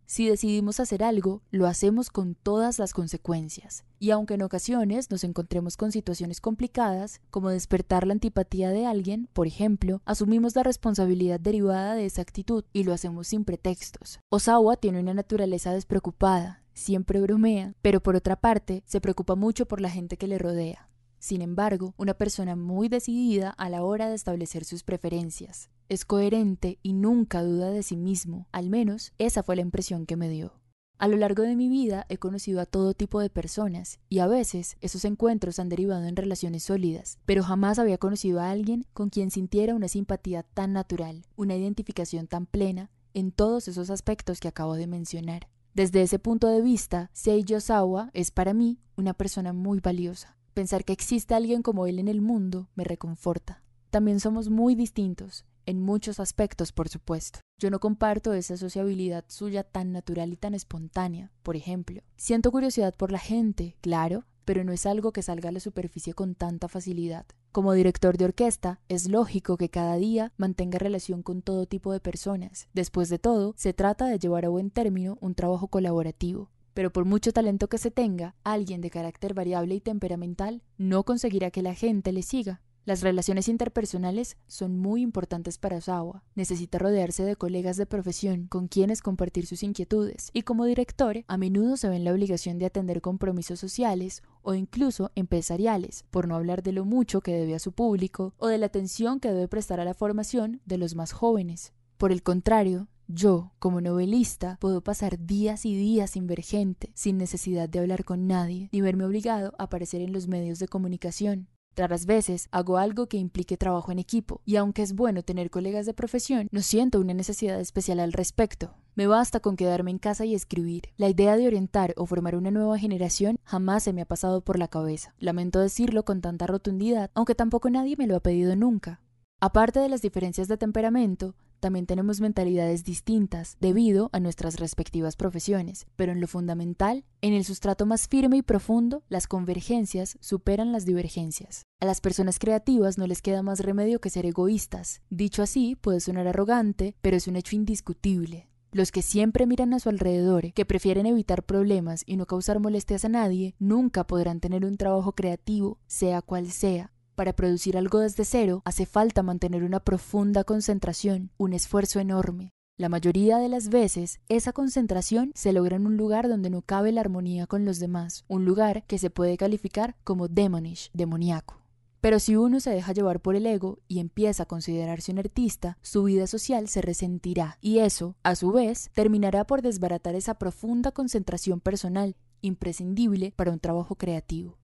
Si 0.09 0.30
decidimos 0.30 0.80
hacer 0.80 1.04
algo, 1.04 1.42
lo 1.51 1.68
hacemos 1.68 2.09
con 2.09 2.33
todas 2.33 2.80
las 2.80 2.94
consecuencias. 2.94 3.83
Y 4.00 4.12
aunque 4.12 4.36
en 4.36 4.42
ocasiones 4.42 5.12
nos 5.12 5.25
encontremos 5.25 5.75
con 5.75 5.92
situaciones 5.92 6.39
complicadas, 6.39 7.19
como 7.30 7.50
despertar 7.50 8.07
la 8.07 8.13
antipatía 8.13 8.69
de 8.69 8.86
alguien, 8.86 9.27
por 9.33 9.48
ejemplo, 9.48 10.01
asumimos 10.06 10.56
la 10.56 10.63
responsabilidad 10.63 11.42
derivada 11.42 11.94
de 11.94 12.06
esa 12.06 12.21
actitud 12.21 12.63
y 12.71 12.86
lo 12.86 12.94
hacemos 12.94 13.27
sin 13.27 13.44
pretextos. 13.44 14.22
Osawa 14.29 14.77
tiene 14.77 15.01
una 15.01 15.13
naturaleza 15.13 15.74
despreocupada, 15.74 16.63
siempre 16.74 17.20
bromea, 17.20 17.75
pero 17.81 18.01
por 18.01 18.15
otra 18.15 18.38
parte 18.38 18.84
se 18.86 19.01
preocupa 19.01 19.36
mucho 19.36 19.65
por 19.65 19.81
la 19.81 19.89
gente 19.89 20.15
que 20.15 20.27
le 20.27 20.38
rodea. 20.38 20.88
Sin 21.20 21.41
embargo, 21.41 21.93
una 21.98 22.13
persona 22.13 22.55
muy 22.55 22.88
decidida 22.88 23.50
a 23.50 23.70
la 23.70 23.84
hora 23.84 24.08
de 24.08 24.15
establecer 24.15 24.63
sus 24.63 24.84
preferencias. 24.84 25.70
Es 25.89 26.03
coherente 26.03 26.79
y 26.84 26.91
nunca 26.91 27.41
duda 27.41 27.72
de 27.72 27.82
sí 27.82 27.96
mismo, 27.96 28.50
al 28.51 28.70
menos 28.70 29.13
esa 29.17 29.41
fue 29.41 29.56
la 29.56 29.62
impresión 29.62 30.06
que 30.06 30.17
me 30.17 30.27
dio. 30.27 30.51
A 30.98 31.08
lo 31.08 31.15
largo 31.15 31.44
de 31.44 31.56
mi 31.56 31.70
vida 31.70 32.06
he 32.10 32.17
conocido 32.17 32.60
a 32.60 32.65
todo 32.65 32.94
tipo 32.94 33.22
de 33.22 33.29
personas 33.29 34.00
y 34.10 34.20
a 34.20 34.27
veces 34.27 34.75
esos 34.82 35.06
encuentros 35.06 35.60
han 35.60 35.70
derivado 35.70 36.03
en 36.03 36.17
relaciones 36.17 36.63
sólidas, 36.63 37.20
pero 37.25 37.41
jamás 37.41 37.79
había 37.79 37.98
conocido 37.98 38.41
a 38.41 38.50
alguien 38.50 38.86
con 38.94 39.10
quien 39.10 39.32
sintiera 39.32 39.75
una 39.75 39.88
simpatía 39.88 40.44
tan 40.44 40.74
natural, 40.74 41.25
una 41.38 41.56
identificación 41.56 42.27
tan 42.27 42.48
plena 42.48 42.89
en 43.13 43.32
todos 43.32 43.70
esos 43.70 43.89
aspectos 43.89 44.41
que 44.41 44.50
acabo 44.50 44.74
de 44.74 44.88
mencionar. 44.88 45.48
Desde 45.74 46.01
ese 46.01 46.20
punto 46.20 46.48
de 46.48 46.62
vista, 46.62 47.12
Seiji 47.13 47.56
Osawa 47.56 48.10
es 48.13 48.32
para 48.32 48.53
mí 48.53 48.82
una 48.98 49.13
persona 49.13 49.53
muy 49.53 49.79
valiosa. 49.79 50.36
Pensar 50.53 50.84
que 50.84 50.91
existe 50.91 51.34
alguien 51.34 51.62
como 51.62 51.88
él 51.88 52.00
en 52.00 52.10
el 52.10 52.20
mundo 52.20 52.67
me 52.75 52.84
reconforta. 52.84 53.63
También 53.89 54.20
somos 54.20 54.50
muy 54.50 54.75
distintos 54.75 55.46
en 55.67 55.81
muchos 55.81 56.19
aspectos, 56.19 56.71
por 56.71 56.89
supuesto. 56.89 57.41
Yo 57.59 57.69
no 57.69 57.79
comparto 57.79 58.33
esa 58.33 58.57
sociabilidad 58.57 59.25
suya 59.27 59.63
tan 59.63 59.91
natural 59.91 60.33
y 60.33 60.38
tan 60.38 60.55
espontánea, 60.55 61.31
por 61.43 61.55
ejemplo. 61.55 62.01
Siento 62.15 62.51
curiosidad 62.51 62.95
por 62.95 63.12
la 63.12 63.19
gente, 63.19 63.77
claro, 63.81 64.25
pero 64.45 64.63
no 64.63 64.71
es 64.71 64.86
algo 64.86 65.12
que 65.12 65.21
salga 65.21 65.50
a 65.50 65.51
la 65.51 65.59
superficie 65.59 66.13
con 66.13 66.33
tanta 66.33 66.69
facilidad. 66.69 67.25
Como 67.51 67.74
director 67.74 68.17
de 68.17 68.25
orquesta, 68.25 68.79
es 68.88 69.09
lógico 69.09 69.57
que 69.57 69.69
cada 69.69 69.97
día 69.97 70.31
mantenga 70.38 70.79
relación 70.79 71.21
con 71.21 71.41
todo 71.41 71.65
tipo 71.65 71.91
de 71.91 72.00
personas. 72.00 72.69
Después 72.74 73.09
de 73.09 73.19
todo, 73.19 73.53
se 73.57 73.74
trata 73.74 74.05
de 74.05 74.19
llevar 74.19 74.45
a 74.45 74.50
buen 74.50 74.71
término 74.71 75.17
un 75.19 75.36
trabajo 75.36 75.67
colaborativo. 75.67 76.50
Pero 76.74 76.93
por 76.93 77.03
mucho 77.03 77.33
talento 77.33 77.67
que 77.67 77.79
se 77.79 77.91
tenga, 77.91 78.36
alguien 78.43 78.79
de 78.81 78.91
carácter 78.91 79.33
variable 79.33 79.75
y 79.75 79.81
temperamental 79.81 80.62
no 80.77 81.03
conseguirá 81.03 81.51
que 81.51 81.63
la 81.63 81.74
gente 81.74 82.12
le 82.12 82.21
siga. 82.21 82.62
Las 82.88 83.01
relaciones 83.01 83.50
interpersonales 83.50 84.38
son 84.48 84.79
muy 84.79 85.01
importantes 85.01 85.58
para 85.58 85.75
Osawa. 85.75 86.24
Necesita 86.36 86.77
rodearse 86.77 87.25
de 87.25 87.36
colegas 87.36 87.75
de 87.75 87.86
profesión 87.86 88.48
con 88.48 88.70
quienes 88.70 89.01
compartir 89.01 89.46
sus 89.46 89.62
inquietudes 89.62 90.29
y 90.32 90.44
como 90.44 90.63
director 90.63 91.25
a 91.27 91.38
menudo 91.38 91.75
se 91.75 91.89
ve 91.89 91.98
en 91.98 92.06
la 92.06 92.13
obligación 92.13 92.60
de 92.60 92.65
atender 92.65 93.01
compromisos 93.01 93.60
sociales 93.60 94.24
o 94.41 94.53
incluso 94.53 95.12
empresariales, 95.15 96.06
por 96.12 96.29
no 96.29 96.36
hablar 96.36 96.63
de 96.63 96.72
lo 96.72 96.86
mucho 96.86 97.20
que 97.20 97.34
debe 97.34 97.56
a 97.56 97.60
su 97.60 97.74
público 97.74 98.34
o 98.38 98.48
de 98.48 98.58
la 98.58 98.67
atención 98.67 99.20
que 99.20 99.34
debe 99.34 99.50
prestar 99.50 99.82
a 99.82 99.84
la 99.84 99.94
formación 99.94 100.62
de 100.65 100.77
los 100.77 100.96
más 100.96 101.12
jóvenes. 101.12 101.74
Por 101.98 102.13
el 102.13 102.24
contrario, 102.24 102.88
Yo, 103.10 103.51
como 103.60 103.82
novelista, 103.82 104.58
puedo 104.62 104.82
pasar 104.82 105.25
días 105.25 105.65
y 105.65 105.75
días 105.75 106.12
sin 106.12 106.25
ver 106.25 106.41
gente, 106.41 106.91
sin 106.94 107.17
necesidad 107.17 107.67
de 107.67 107.79
hablar 107.79 108.06
con 108.06 108.27
nadie, 108.27 108.70
ni 108.72 108.79
verme 108.79 109.03
obligado 109.03 109.53
a 109.58 109.63
aparecer 109.63 110.00
en 110.00 110.13
los 110.13 110.29
medios 110.29 110.60
de 110.60 110.70
comunicación. 110.70 111.50
Raras 111.77 112.07
veces 112.07 112.48
hago 112.51 112.79
algo 112.79 113.05
que 113.05 113.17
implique 113.17 113.55
trabajo 113.55 113.91
en 113.91 114.00
equipo, 114.00 114.41
y 114.46 114.55
aunque 114.55 114.81
es 114.81 114.96
bueno 114.96 115.22
tener 115.22 115.51
colegas 115.51 115.86
de 115.86 115.93
profesión, 115.93 116.48
no 116.51 116.63
siento 116.63 117.00
una 117.00 117.13
necesidad 117.13 117.60
especial 117.60 118.00
al 118.00 118.13
respecto. 118.13 118.74
Me 118.96 119.05
basta 119.05 119.39
con 119.41 119.55
quedarme 119.55 119.91
en 119.91 120.00
casa 120.00 120.25
y 120.25 120.34
escribir. 120.34 120.89
La 120.98 121.07
idea 121.07 121.38
de 121.38 121.46
orientar 121.46 121.93
o 121.96 122.07
formar 122.07 122.36
una 122.36 122.50
nueva 122.50 122.79
generación 122.79 123.38
jamás 123.43 123.84
se 123.84 123.93
me 123.93 124.01
ha 124.01 124.05
pasado 124.05 124.41
por 124.41 124.57
la 124.57 124.67
cabeza. 124.67 125.13
Lamento 125.19 125.60
decirlo 125.60 126.03
con 126.03 126.19
tanta 126.19 126.48
rotundidad, 126.48 127.12
aunque 127.13 127.36
tampoco 127.36 127.69
nadie 127.69 127.96
me 127.96 128.07
lo 128.07 128.15
ha 128.15 128.22
pedido 128.22 128.55
nunca. 128.55 129.00
Aparte 129.39 129.79
de 129.79 129.88
las 129.88 130.01
diferencias 130.01 130.48
de 130.48 130.57
temperamento, 130.57 131.36
también 131.59 131.85
tenemos 131.85 132.21
mentalidades 132.21 132.83
distintas 132.83 133.57
debido 133.59 134.09
a 134.13 134.19
nuestras 134.19 134.59
respectivas 134.59 135.15
profesiones, 135.15 135.87
pero 135.95 136.11
en 136.11 136.21
lo 136.21 136.27
fundamental, 136.27 137.03
en 137.21 137.33
el 137.33 137.43
sustrato 137.43 137.85
más 137.85 138.07
firme 138.07 138.37
y 138.37 138.41
profundo, 138.41 139.03
las 139.09 139.27
convergencias 139.27 140.17
superan 140.21 140.71
las 140.71 140.85
divergencias. 140.85 141.65
A 141.79 141.85
las 141.85 142.01
personas 142.01 142.39
creativas 142.39 142.97
no 142.97 143.07
les 143.07 143.21
queda 143.21 143.43
más 143.43 143.59
remedio 143.59 143.99
que 143.99 144.09
ser 144.09 144.25
egoístas. 144.25 145.01
Dicho 145.09 145.43
así, 145.43 145.75
puede 145.75 145.99
sonar 145.99 146.27
arrogante, 146.27 146.95
pero 147.01 147.17
es 147.17 147.27
un 147.27 147.35
hecho 147.35 147.55
indiscutible. 147.55 148.49
Los 148.71 148.91
que 148.91 149.01
siempre 149.01 149.47
miran 149.47 149.73
a 149.73 149.79
su 149.79 149.89
alrededor, 149.89 150.51
que 150.53 150.65
prefieren 150.65 151.05
evitar 151.05 151.43
problemas 151.43 152.03
y 152.05 152.17
no 152.17 152.25
causar 152.25 152.59
molestias 152.59 153.05
a 153.05 153.09
nadie, 153.09 153.55
nunca 153.59 154.05
podrán 154.05 154.39
tener 154.39 154.65
un 154.65 154.77
trabajo 154.77 155.13
creativo, 155.13 155.79
sea 155.87 156.21
cual 156.21 156.51
sea, 156.51 156.91
para 157.17 157.33
producir 157.33 157.77
algo 157.77 157.97
desde 157.97 158.25
cero 158.25 158.62
hace 158.63 158.86
falta 158.86 159.24
mantener 159.24 159.63
una 159.63 159.79
profunda 159.79 160.43
concentración, 160.43 161.31
un 161.38 161.53
esfuerzo 161.53 162.00
enorme. 162.00 162.51
La 162.77 162.89
mayoría 162.89 163.39
de 163.39 163.50
las 163.50 163.69
veces, 163.69 164.19
esa 164.29 164.53
concentración 164.53 165.31
se 165.33 165.51
logra 165.51 165.77
en 165.77 165.88
un 165.88 165.97
lugar 165.97 166.29
donde 166.29 166.51
no 166.51 166.62
cabe 166.62 166.91
la 166.91 167.01
armonía 167.01 167.47
con 167.47 167.65
los 167.65 167.79
demás, 167.79 168.24
un 168.27 168.45
lugar 168.45 168.86
que 168.86 169.00
se 169.00 169.09
puede 169.09 169.36
calificar 169.36 169.95
como 170.03 170.27
demonish, 170.27 170.91
demoníaco. 170.93 171.59
Pero 172.01 172.19
si 172.19 172.36
uno 172.36 172.59
se 172.59 172.69
deja 172.69 172.93
llevar 172.93 173.19
por 173.19 173.36
el 173.36 173.47
ego 173.47 173.79
y 173.88 173.97
empieza 173.97 174.43
a 174.43 174.47
considerarse 174.47 175.12
un 175.12 175.17
artista, 175.17 175.79
su 175.81 176.03
vida 176.03 176.27
social 176.27 176.67
se 176.67 176.83
resentirá 176.83 177.57
y 177.62 177.79
eso, 177.79 178.15
a 178.21 178.36
su 178.36 178.51
vez, 178.51 178.91
terminará 178.93 179.43
por 179.47 179.63
desbaratar 179.63 180.13
esa 180.13 180.36
profunda 180.36 180.91
concentración 180.91 181.62
personal, 181.62 182.15
imprescindible 182.41 183.33
para 183.36 183.51
un 183.51 183.59
trabajo 183.59 183.95
creativo. 183.95 184.59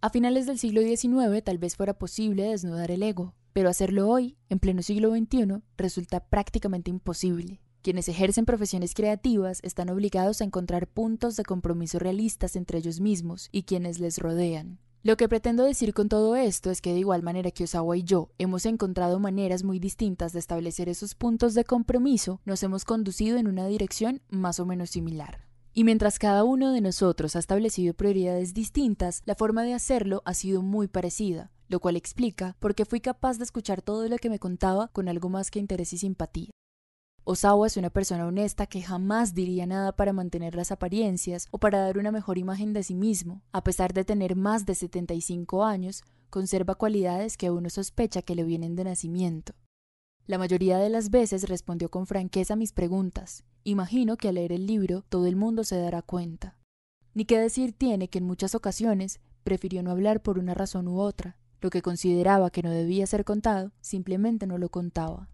A 0.00 0.10
finales 0.10 0.46
del 0.46 0.60
siglo 0.60 0.80
XIX 0.80 1.42
tal 1.42 1.58
vez 1.58 1.74
fuera 1.74 1.92
posible 1.92 2.44
desnudar 2.44 2.92
el 2.92 3.02
ego, 3.02 3.34
pero 3.52 3.68
hacerlo 3.68 4.08
hoy, 4.08 4.36
en 4.48 4.60
pleno 4.60 4.80
siglo 4.80 5.10
XXI, 5.10 5.60
resulta 5.76 6.20
prácticamente 6.20 6.88
imposible. 6.88 7.60
Quienes 7.82 8.08
ejercen 8.08 8.44
profesiones 8.44 8.94
creativas 8.94 9.58
están 9.64 9.90
obligados 9.90 10.40
a 10.40 10.44
encontrar 10.44 10.86
puntos 10.86 11.34
de 11.34 11.42
compromiso 11.42 11.98
realistas 11.98 12.54
entre 12.54 12.78
ellos 12.78 13.00
mismos 13.00 13.48
y 13.50 13.64
quienes 13.64 13.98
les 13.98 14.18
rodean. 14.18 14.78
Lo 15.02 15.16
que 15.16 15.28
pretendo 15.28 15.64
decir 15.64 15.92
con 15.94 16.08
todo 16.08 16.36
esto 16.36 16.70
es 16.70 16.80
que 16.80 16.92
de 16.92 17.00
igual 17.00 17.24
manera 17.24 17.50
que 17.50 17.64
Osawa 17.64 17.96
y 17.96 18.04
yo 18.04 18.30
hemos 18.38 18.66
encontrado 18.66 19.18
maneras 19.18 19.64
muy 19.64 19.80
distintas 19.80 20.32
de 20.32 20.38
establecer 20.38 20.88
esos 20.88 21.16
puntos 21.16 21.54
de 21.54 21.64
compromiso, 21.64 22.40
nos 22.44 22.62
hemos 22.62 22.84
conducido 22.84 23.36
en 23.36 23.48
una 23.48 23.66
dirección 23.66 24.22
más 24.28 24.60
o 24.60 24.66
menos 24.66 24.90
similar. 24.90 25.47
Y 25.72 25.84
mientras 25.84 26.18
cada 26.18 26.44
uno 26.44 26.72
de 26.72 26.80
nosotros 26.80 27.36
ha 27.36 27.38
establecido 27.38 27.94
prioridades 27.94 28.54
distintas, 28.54 29.22
la 29.26 29.34
forma 29.34 29.62
de 29.62 29.74
hacerlo 29.74 30.22
ha 30.24 30.34
sido 30.34 30.62
muy 30.62 30.88
parecida, 30.88 31.50
lo 31.68 31.80
cual 31.80 31.96
explica 31.96 32.56
por 32.58 32.74
qué 32.74 32.84
fui 32.84 33.00
capaz 33.00 33.38
de 33.38 33.44
escuchar 33.44 33.82
todo 33.82 34.08
lo 34.08 34.16
que 34.16 34.30
me 34.30 34.38
contaba 34.38 34.88
con 34.88 35.08
algo 35.08 35.28
más 35.28 35.50
que 35.50 35.58
interés 35.58 35.92
y 35.92 35.98
simpatía. 35.98 36.50
Osawa 37.30 37.66
es 37.66 37.76
una 37.76 37.90
persona 37.90 38.26
honesta 38.26 38.66
que 38.66 38.80
jamás 38.80 39.34
diría 39.34 39.66
nada 39.66 39.92
para 39.92 40.14
mantener 40.14 40.54
las 40.54 40.72
apariencias 40.72 41.46
o 41.50 41.58
para 41.58 41.80
dar 41.80 41.98
una 41.98 42.10
mejor 42.10 42.38
imagen 42.38 42.72
de 42.72 42.82
sí 42.82 42.94
mismo. 42.94 43.42
A 43.52 43.62
pesar 43.62 43.92
de 43.92 44.06
tener 44.06 44.34
más 44.34 44.64
de 44.64 44.74
75 44.74 45.62
años, 45.62 46.04
conserva 46.30 46.74
cualidades 46.74 47.36
que 47.36 47.50
uno 47.50 47.68
sospecha 47.68 48.22
que 48.22 48.34
le 48.34 48.44
vienen 48.44 48.76
de 48.76 48.84
nacimiento. 48.84 49.52
La 50.28 50.36
mayoría 50.36 50.76
de 50.76 50.90
las 50.90 51.08
veces 51.08 51.48
respondió 51.48 51.90
con 51.90 52.06
franqueza 52.06 52.52
a 52.52 52.56
mis 52.56 52.72
preguntas. 52.72 53.44
Imagino 53.64 54.18
que 54.18 54.28
al 54.28 54.34
leer 54.34 54.52
el 54.52 54.66
libro 54.66 55.02
todo 55.08 55.26
el 55.26 55.36
mundo 55.36 55.64
se 55.64 55.80
dará 55.80 56.02
cuenta. 56.02 56.58
Ni 57.14 57.24
qué 57.24 57.38
decir 57.38 57.72
tiene 57.72 58.08
que 58.08 58.18
en 58.18 58.26
muchas 58.26 58.54
ocasiones 58.54 59.20
prefirió 59.42 59.82
no 59.82 59.90
hablar 59.90 60.20
por 60.20 60.38
una 60.38 60.52
razón 60.52 60.86
u 60.86 61.00
otra. 61.00 61.38
Lo 61.62 61.70
que 61.70 61.80
consideraba 61.80 62.50
que 62.50 62.62
no 62.62 62.70
debía 62.70 63.06
ser 63.06 63.24
contado, 63.24 63.72
simplemente 63.80 64.46
no 64.46 64.58
lo 64.58 64.68
contaba. 64.68 65.30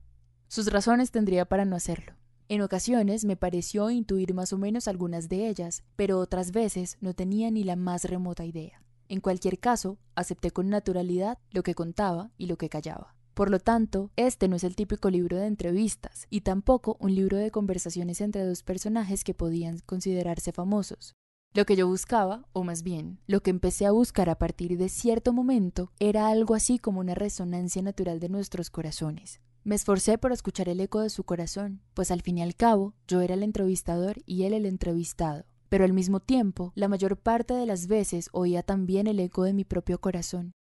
Sus 0.47 0.71
razones 0.71 1.11
tendría 1.11 1.45
para 1.45 1.65
no 1.65 1.75
hacerlo. 1.75 2.15
En 2.49 2.63
ocasiones 2.63 3.25
me 3.25 3.37
pareció 3.37 3.91
intuir 3.91 4.33
más 4.33 4.53
o 4.53 4.59
menos 4.59 4.87
algunas 4.87 5.29
de 5.29 5.49
ellas, 5.49 5.83
pero 5.97 6.21
otras 6.21 6.53
veces 6.53 6.99
no 7.01 7.15
tenía 7.15 7.51
ni 7.51 7.65
la 7.65 7.75
más 7.75 8.05
remota 8.05 8.45
idea. 8.45 8.81
En 9.09 9.21
cualquier 9.21 9.59
caso, 9.59 9.99
acepté 10.15 10.53
con 10.53 10.69
naturalidad 10.69 11.39
lo 11.51 11.65
que 11.65 11.75
contaba 11.75 12.31
y 12.39 12.47
lo 12.47 12.57
que 12.59 12.69
callaba. 12.69 13.14
Por 13.35 13.51
lo 13.51 13.59
tanto, 13.59 14.13
este 14.15 14.47
no 14.47 14.55
es 14.55 14.63
el 14.63 14.77
típico 14.77 15.11
libro 15.11 15.37
de 15.37 15.47
entrevistas 15.47 16.29
y 16.31 16.43
tampoco 16.43 16.97
un 17.01 17.17
libro 17.17 17.37
de 17.37 17.51
conversaciones 17.51 18.21
entre 18.21 18.45
dos 18.45 18.63
personajes 18.63 19.25
que 19.25 19.35
podían 19.35 19.81
considerarse 19.81 20.53
famosos. 20.53 21.15
Lo 21.53 21.67
que 21.67 21.75
yo 21.75 21.89
buscaba, 21.89 22.47
o 22.53 22.63
más 22.63 22.85
bien, 22.85 23.19
lo 23.27 23.43
que 23.43 23.51
empecé 23.51 23.87
a 23.87 23.91
buscar 23.91 24.31
a 24.31 24.39
partir 24.39 24.79
de 24.79 24.89
cierto 24.89 25.33
momento, 25.33 25.91
era 25.99 26.29
algo 26.29 26.55
así 26.55 26.79
como 26.79 27.01
una 27.01 27.17
resonancia 27.17 27.83
natural 27.83 28.21
de 28.21 28.29
nuestros 28.29 28.71
corazones. 28.71 29.41
Me 29.65 29.75
esforcé 29.75 30.17
por 30.17 30.31
escuchar 30.31 30.69
el 30.69 30.81
eco 30.81 31.01
de 31.01 31.11
su 31.11 31.25
corazón, 31.25 31.81
pues 31.95 32.13
al 32.13 32.23
fin 32.23 32.39
y 32.39 32.43
al 32.43 32.55
cabo 32.55 32.95
yo 33.09 33.21
era 33.21 33.35
el 33.35 33.43
entrevistador 33.43 34.23
y 34.27 34.45
él 34.45 34.53
el 34.53 34.67
entrevistado. 34.67 35.45
Pero 35.69 35.85
al 35.85 35.93
mismo 35.93 36.21
tiempo, 36.21 36.73
la 36.77 36.87
mayor 36.87 37.17
parte 37.17 37.55
de 37.55 37.67
las 37.67 37.89
veces 37.89 38.29
oía 38.33 38.63
también 38.63 39.09
el 39.09 39.19
eco 39.19 39.43
de 39.43 39.55
mi 39.55 39.65
propio 39.65 40.01
corazón, 40.01 40.53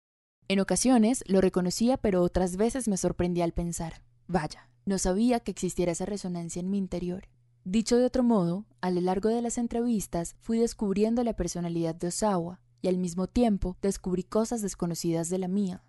en 0.48 0.60
ocasiones 0.60 1.24
lo 1.26 1.40
reconocía, 1.40 1.96
pero 1.96 2.22
otras 2.22 2.56
veces 2.56 2.88
me 2.88 2.96
sorprendía 2.96 3.44
al 3.44 3.52
pensar, 3.52 4.02
vaya, 4.26 4.68
no 4.84 4.98
sabía 4.98 5.40
que 5.40 5.50
existiera 5.50 5.92
esa 5.92 6.06
resonancia 6.06 6.60
en 6.60 6.70
mi 6.70 6.78
interior. 6.78 7.28
Dicho 7.64 7.96
de 7.96 8.04
otro 8.04 8.22
modo, 8.22 8.66
a 8.82 8.90
lo 8.90 9.00
largo 9.00 9.30
de 9.30 9.40
las 9.40 9.56
entrevistas 9.56 10.36
fui 10.40 10.58
descubriendo 10.58 11.24
la 11.24 11.32
personalidad 11.32 11.94
de 11.94 12.08
Osawa 12.08 12.60
y 12.82 12.88
al 12.88 12.98
mismo 12.98 13.26
tiempo 13.26 13.78
descubrí 13.80 14.22
cosas 14.22 14.60
desconocidas 14.60 15.30
de 15.30 15.38
la 15.38 15.48
mía. 15.48 15.82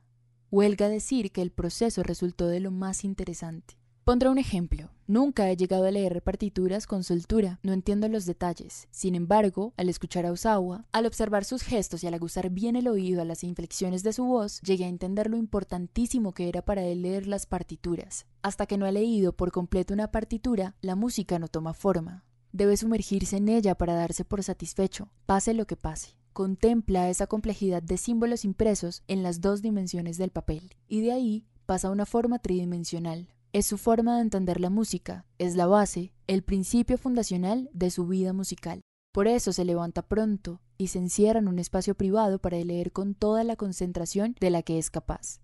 Huelga 0.52 0.88
decir 0.88 1.34
que 1.34 1.42
el 1.42 1.52
proceso 1.52 2.02
resultó 2.04 2.48
de 2.48 2.62
lo 2.62 2.72
más 2.72 3.04
interesante. 3.04 3.78
Pondré 4.06 4.30
un 4.30 4.38
ejemplo. 4.38 4.92
Nunca 5.08 5.50
he 5.50 5.58
llegado 5.58 5.86
a 5.86 5.90
leer 5.90 6.22
partituras 6.22 6.86
con 6.86 7.04
soltura, 7.04 7.60
no 7.64 7.74
entiendo 7.74 8.08
los 8.08 8.28
detalles. 8.28 8.88
Sin 8.92 9.16
embargo, 9.16 9.74
al 9.78 9.90
escuchar 9.90 10.28
a 10.28 10.32
Osawa, 10.32 10.86
al 10.92 11.08
observar 11.08 11.44
sus 11.44 11.64
gestos 11.64 12.04
y 12.04 12.08
al 12.08 12.14
aguzar 12.14 12.52
bien 12.52 12.76
el 12.76 12.88
oído 12.88 13.24
a 13.24 13.26
las 13.26 13.44
inflexiones 13.44 14.04
de 14.04 14.14
su 14.14 14.26
voz, 14.26 14.62
llegué 14.62 14.86
a 14.86 14.90
entender 14.90 15.28
lo 15.28 15.38
importantísimo 15.38 16.34
que 16.34 16.48
era 16.48 16.62
para 16.62 16.84
él 16.84 17.02
leer 17.02 17.26
las 17.26 17.48
partituras. 17.48 18.28
Hasta 18.44 18.68
que 18.68 18.78
no 18.78 18.86
ha 18.86 18.92
leído 18.92 19.36
por 19.36 19.52
completo 19.52 19.96
una 19.96 20.12
partitura, 20.12 20.76
la 20.82 20.96
música 20.96 21.40
no 21.40 21.48
toma 21.48 21.74
forma. 21.74 22.26
Debe 22.52 22.78
sumergirse 22.78 23.38
en 23.38 23.50
ella 23.50 23.74
para 23.74 23.96
darse 23.96 24.24
por 24.24 24.44
satisfecho, 24.44 25.10
pase 25.26 25.56
lo 25.56 25.66
que 25.66 25.78
pase 25.78 26.16
contempla 26.32 27.10
esa 27.10 27.28
complejidad 27.28 27.82
de 27.82 27.96
símbolos 27.96 28.44
impresos 28.44 29.04
en 29.08 29.24
las 29.24 29.40
dos 29.40 29.62
dimensiones 29.62 30.18
del 30.18 30.32
papel, 30.32 30.76
y 30.86 31.00
de 31.00 31.14
ahí 31.14 31.46
pasa 31.66 31.88
a 31.88 31.92
una 31.92 32.06
forma 32.06 32.40
tridimensional, 32.40 33.30
es 33.56 33.66
su 33.66 33.78
forma 33.78 34.18
de 34.18 34.22
entender 34.22 34.60
la 34.60 34.70
música, 34.70 35.26
es 35.38 35.56
la 35.56 35.66
base, 35.66 36.12
el 36.28 36.44
principio 36.44 36.98
fundacional 36.98 37.70
de 37.72 37.90
su 37.90 38.06
vida 38.06 38.34
musical. 38.34 38.82
Por 39.14 39.30
eso 39.30 39.54
se 39.54 39.64
levanta 39.64 40.10
pronto 40.10 40.60
y 40.78 40.88
se 40.88 41.00
encierra 41.00 41.40
en 41.40 41.48
un 41.48 41.58
espacio 41.58 41.96
privado 41.96 42.40
para 42.40 42.58
leer 42.58 42.92
con 42.92 43.16
toda 43.16 43.46
la 43.46 43.56
concentración 43.56 44.36
de 44.42 44.50
la 44.50 44.62
que 44.62 44.78
es 44.78 44.92
capaz. 44.92 45.40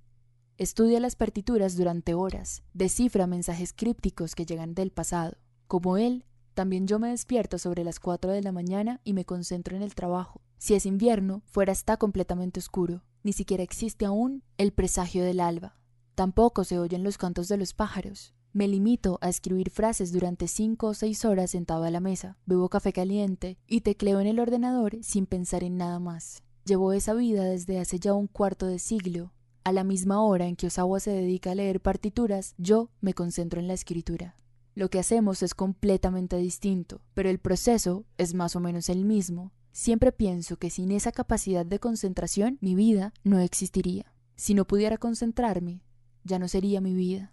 Estudia 0.57 0.99
las 0.99 1.15
partituras 1.15 1.77
durante 1.77 2.13
horas, 2.13 2.63
descifra 2.73 3.27
mensajes 3.27 3.71
crípticos 3.71 4.35
que 4.35 4.45
llegan 4.45 4.73
del 4.73 4.91
pasado. 4.91 5.37
Como 5.67 5.95
él, 5.95 6.25
también 6.53 6.87
yo 6.87 6.99
me 6.99 7.11
despierto 7.11 7.57
sobre 7.59 7.85
las 7.85 8.01
4 8.01 8.33
de 8.33 8.41
la 8.41 8.51
mañana 8.51 8.99
y 9.05 9.13
me 9.13 9.23
concentro 9.23 9.77
en 9.77 9.83
el 9.83 9.95
trabajo. 9.95 10.41
Si 10.57 10.73
es 10.73 10.85
invierno, 10.85 11.43
fuera 11.45 11.71
está 11.71 11.95
completamente 11.95 12.59
oscuro. 12.59 13.05
Ni 13.23 13.31
siquiera 13.31 13.63
existe 13.63 14.03
aún 14.03 14.43
el 14.57 14.73
presagio 14.73 15.23
del 15.23 15.39
alba. 15.39 15.80
Tampoco 16.15 16.63
se 16.63 16.79
oyen 16.79 17.03
los 17.03 17.17
cantos 17.17 17.47
de 17.47 17.57
los 17.57 17.73
pájaros. 17.73 18.33
Me 18.53 18.67
limito 18.67 19.17
a 19.21 19.29
escribir 19.29 19.69
frases 19.69 20.11
durante 20.11 20.47
cinco 20.47 20.87
o 20.87 20.93
seis 20.93 21.23
horas 21.23 21.51
sentado 21.51 21.85
a 21.85 21.89
la 21.89 22.01
mesa, 22.01 22.37
bebo 22.45 22.67
café 22.67 22.91
caliente 22.91 23.57
y 23.65 23.81
tecleo 23.81 24.19
en 24.19 24.27
el 24.27 24.39
ordenador 24.39 24.97
sin 25.01 25.25
pensar 25.25 25.63
en 25.63 25.77
nada 25.77 25.99
más. 25.99 26.43
Llevo 26.65 26.91
esa 26.91 27.13
vida 27.13 27.45
desde 27.45 27.79
hace 27.79 27.97
ya 27.97 28.13
un 28.13 28.27
cuarto 28.27 28.65
de 28.65 28.77
siglo. 28.77 29.31
A 29.63 29.71
la 29.71 29.83
misma 29.83 30.21
hora 30.21 30.47
en 30.47 30.55
que 30.55 30.67
Osawa 30.67 30.99
se 30.99 31.11
dedica 31.11 31.51
a 31.51 31.55
leer 31.55 31.79
partituras, 31.79 32.53
yo 32.57 32.89
me 32.99 33.13
concentro 33.13 33.61
en 33.61 33.67
la 33.67 33.73
escritura. 33.73 34.35
Lo 34.75 34.89
que 34.89 34.99
hacemos 34.99 35.43
es 35.43 35.53
completamente 35.53 36.37
distinto, 36.37 37.01
pero 37.13 37.29
el 37.29 37.39
proceso 37.39 38.05
es 38.17 38.33
más 38.33 38.55
o 38.55 38.59
menos 38.59 38.89
el 38.89 39.05
mismo. 39.05 39.51
Siempre 39.71 40.11
pienso 40.11 40.57
que 40.57 40.69
sin 40.69 40.91
esa 40.91 41.11
capacidad 41.11 41.65
de 41.65 41.79
concentración 41.79 42.57
mi 42.59 42.75
vida 42.75 43.13
no 43.23 43.39
existiría. 43.39 44.13
Si 44.35 44.53
no 44.53 44.65
pudiera 44.65 44.97
concentrarme, 44.97 45.81
ya 46.23 46.39
no 46.39 46.47
sería 46.47 46.81
mi 46.81 46.93
vida. 46.93 47.31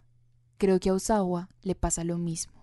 Creo 0.56 0.80
que 0.80 0.90
a 0.90 0.94
Osawa 0.94 1.48
le 1.62 1.74
pasa 1.74 2.04
lo 2.04 2.18
mismo. 2.18 2.58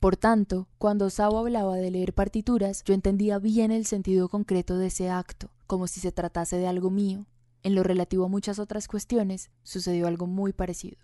Por 0.00 0.16
tanto, 0.16 0.68
cuando 0.76 1.06
Osawa 1.06 1.40
hablaba 1.40 1.76
de 1.76 1.90
leer 1.90 2.12
partituras, 2.12 2.84
yo 2.84 2.92
entendía 2.92 3.38
bien 3.38 3.70
el 3.70 3.86
sentido 3.86 4.28
concreto 4.28 4.76
de 4.76 4.88
ese 4.88 5.08
acto, 5.08 5.50
como 5.66 5.86
si 5.86 6.00
se 6.00 6.12
tratase 6.12 6.56
de 6.58 6.66
algo 6.66 6.90
mío. 6.90 7.26
En 7.62 7.74
lo 7.74 7.82
relativo 7.82 8.26
a 8.26 8.28
muchas 8.28 8.58
otras 8.58 8.86
cuestiones, 8.86 9.50
sucedió 9.62 10.06
algo 10.06 10.26
muy 10.26 10.52
parecido. 10.52 10.98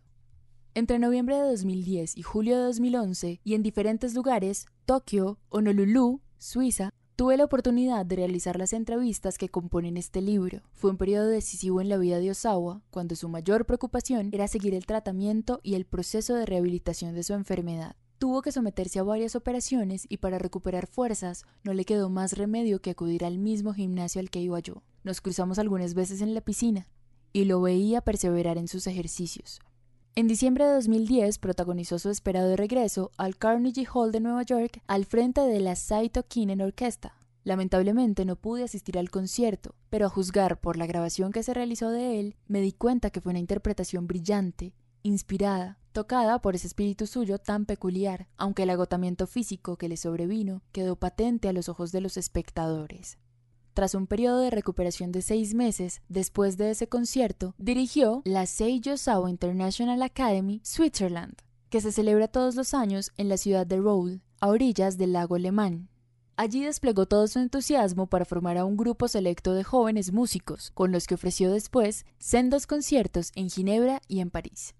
Entre 0.75 0.99
noviembre 0.99 1.37
de 1.37 1.49
2010 1.49 2.17
y 2.17 2.23
julio 2.23 2.59
de 2.59 2.65
2011, 2.65 3.41
y 3.43 3.55
en 3.55 3.63
diferentes 3.63 4.15
lugares, 4.15 4.67
Tokio, 4.85 5.39
Honolulu, 5.49 6.21
Suiza, 6.37 6.91
tuve 7.21 7.37
la 7.37 7.45
oportunidad 7.45 8.07
de 8.07 8.17
realizar 8.17 8.59
las 8.59 8.73
entrevistas 8.73 9.37
que 9.37 9.51
componen 9.51 9.99
este 9.99 10.23
libro. 10.23 10.63
Fue 10.73 10.91
un 10.91 10.97
periodo 10.97 11.29
decisivo 11.29 11.83
en 11.83 11.91
la 11.91 11.99
vida 11.99 12.19
de 12.19 12.31
Osawa, 12.31 12.81
cuando 12.91 13.15
su 13.15 13.29
mayor 13.29 13.67
preocupación 13.67 14.31
era 14.33 14.49
seguir 14.49 14.73
el 14.73 14.87
tratamiento 14.87 15.61
y 15.63 15.75
el 15.75 15.85
proceso 15.85 16.35
de 16.35 16.47
rehabilitación 16.47 17.15
de 17.15 17.23
su 17.23 17.35
enfermedad. 17.35 17.95
Tuvo 18.17 18.41
que 18.41 18.53
someterse 18.53 19.01
a 19.01 19.03
varias 19.03 19.37
operaciones 19.37 20.07
y 20.09 20.17
para 20.17 20.39
recuperar 20.39 20.87
fuerzas 20.87 21.45
no 21.63 21.75
le 21.75 21.85
quedó 21.85 22.09
más 22.09 22.39
remedio 22.39 22.81
que 22.81 22.89
acudir 22.89 23.27
al 23.27 23.37
mismo 23.37 23.75
gimnasio 23.75 24.23
al 24.23 24.31
que 24.31 24.41
iba 24.41 24.59
yo. 24.61 24.83
Nos 25.05 25.21
cruzamos 25.21 25.59
algunas 25.59 25.93
veces 25.93 26.23
en 26.23 26.33
la 26.33 26.41
piscina 26.41 26.89
y 27.35 27.45
lo 27.45 27.61
veía 27.61 28.01
perseverar 28.01 28.57
en 28.57 28.67
sus 28.67 28.87
ejercicios. 28.87 29.61
En 30.17 30.27
diciembre 30.27 30.65
de 30.65 30.75
2010 30.75 31.39
protagonizó 31.39 32.01
su 32.01 32.11
esperado 32.11 32.57
regreso 32.57 33.13
al 33.17 33.37
Carnegie 33.37 33.87
Hall 33.93 34.11
de 34.11 34.19
Nueva 34.19 34.43
York 34.43 34.83
al 34.89 35.05
frente 35.05 35.41
de 35.41 35.61
la 35.61 35.77
Saito 35.77 36.25
Kinen 36.27 36.61
Orquesta. 36.61 37.15
Lamentablemente 37.45 38.25
no 38.25 38.35
pude 38.35 38.65
asistir 38.65 38.99
al 38.99 39.11
concierto, 39.11 39.77
pero 39.89 40.07
a 40.07 40.11
juzgar 40.11 40.61
por 40.61 40.77
la 40.77 40.87
grabación 40.87 41.31
que 41.31 41.45
se 41.45 41.55
realizó 41.55 41.91
de 41.91 42.19
él, 42.19 42.37
me 42.49 42.61
di 42.61 42.73
cuenta 42.73 43.11
que 43.11 43.21
fue 43.21 43.31
una 43.31 43.39
interpretación 43.39 44.09
brillante, 44.09 44.75
inspirada, 45.03 45.79
tocada 45.93 46.41
por 46.41 46.57
ese 46.57 46.67
espíritu 46.67 47.07
suyo 47.07 47.39
tan 47.39 47.65
peculiar, 47.65 48.27
aunque 48.37 48.65
el 48.65 48.71
agotamiento 48.71 49.29
físico 49.29 49.77
que 49.77 49.89
le 49.89 49.97
sobrevino 49.97 50.63
quedó 50.73 50.97
patente 50.97 51.49
a 51.49 51.53
los 51.53 51.69
ojos 51.69 51.93
de 51.93 52.01
los 52.01 52.17
espectadores. 52.17 53.17
Tras 53.81 53.95
un 53.95 54.07
periodo 54.07 54.41
de 54.41 54.51
recuperación 54.51 55.11
de 55.11 55.23
seis 55.23 55.55
meses, 55.55 56.03
después 56.11 56.59
de 56.59 56.71
ese 56.71 56.87
concierto, 56.87 57.55
dirigió 57.57 58.21
la 58.27 58.45
Seijo 58.45 58.99
Sawa 58.99 59.31
International 59.31 60.03
Academy 60.03 60.61
Switzerland, 60.63 61.33
que 61.71 61.81
se 61.81 61.91
celebra 61.91 62.29
todos 62.29 62.57
los 62.57 62.75
años 62.75 63.11
en 63.17 63.31
la 63.31 63.39
ciudad 63.39 63.67
de 63.67 63.79
Roule, 63.79 64.21
a 64.39 64.49
orillas 64.49 64.99
del 64.99 65.15
lago 65.15 65.37
Alemán. 65.37 65.89
Allí 66.37 66.63
desplegó 66.63 67.07
todo 67.07 67.27
su 67.27 67.39
entusiasmo 67.39 68.07
para 68.07 68.27
formar 68.27 68.59
a 68.59 68.67
un 68.67 68.77
grupo 68.77 69.09
selecto 69.09 69.55
de 69.55 69.65
jóvenes 69.65 70.13
músicos, 70.13 70.73
con 70.73 70.93
los 70.93 71.07
que 71.07 71.15
ofreció 71.15 71.51
después 71.51 72.05
sendos 72.19 72.67
conciertos 72.67 73.33
en 73.35 73.49
Ginebra 73.49 74.03
y 74.09 74.21
en 74.21 74.29
París. 74.29 74.75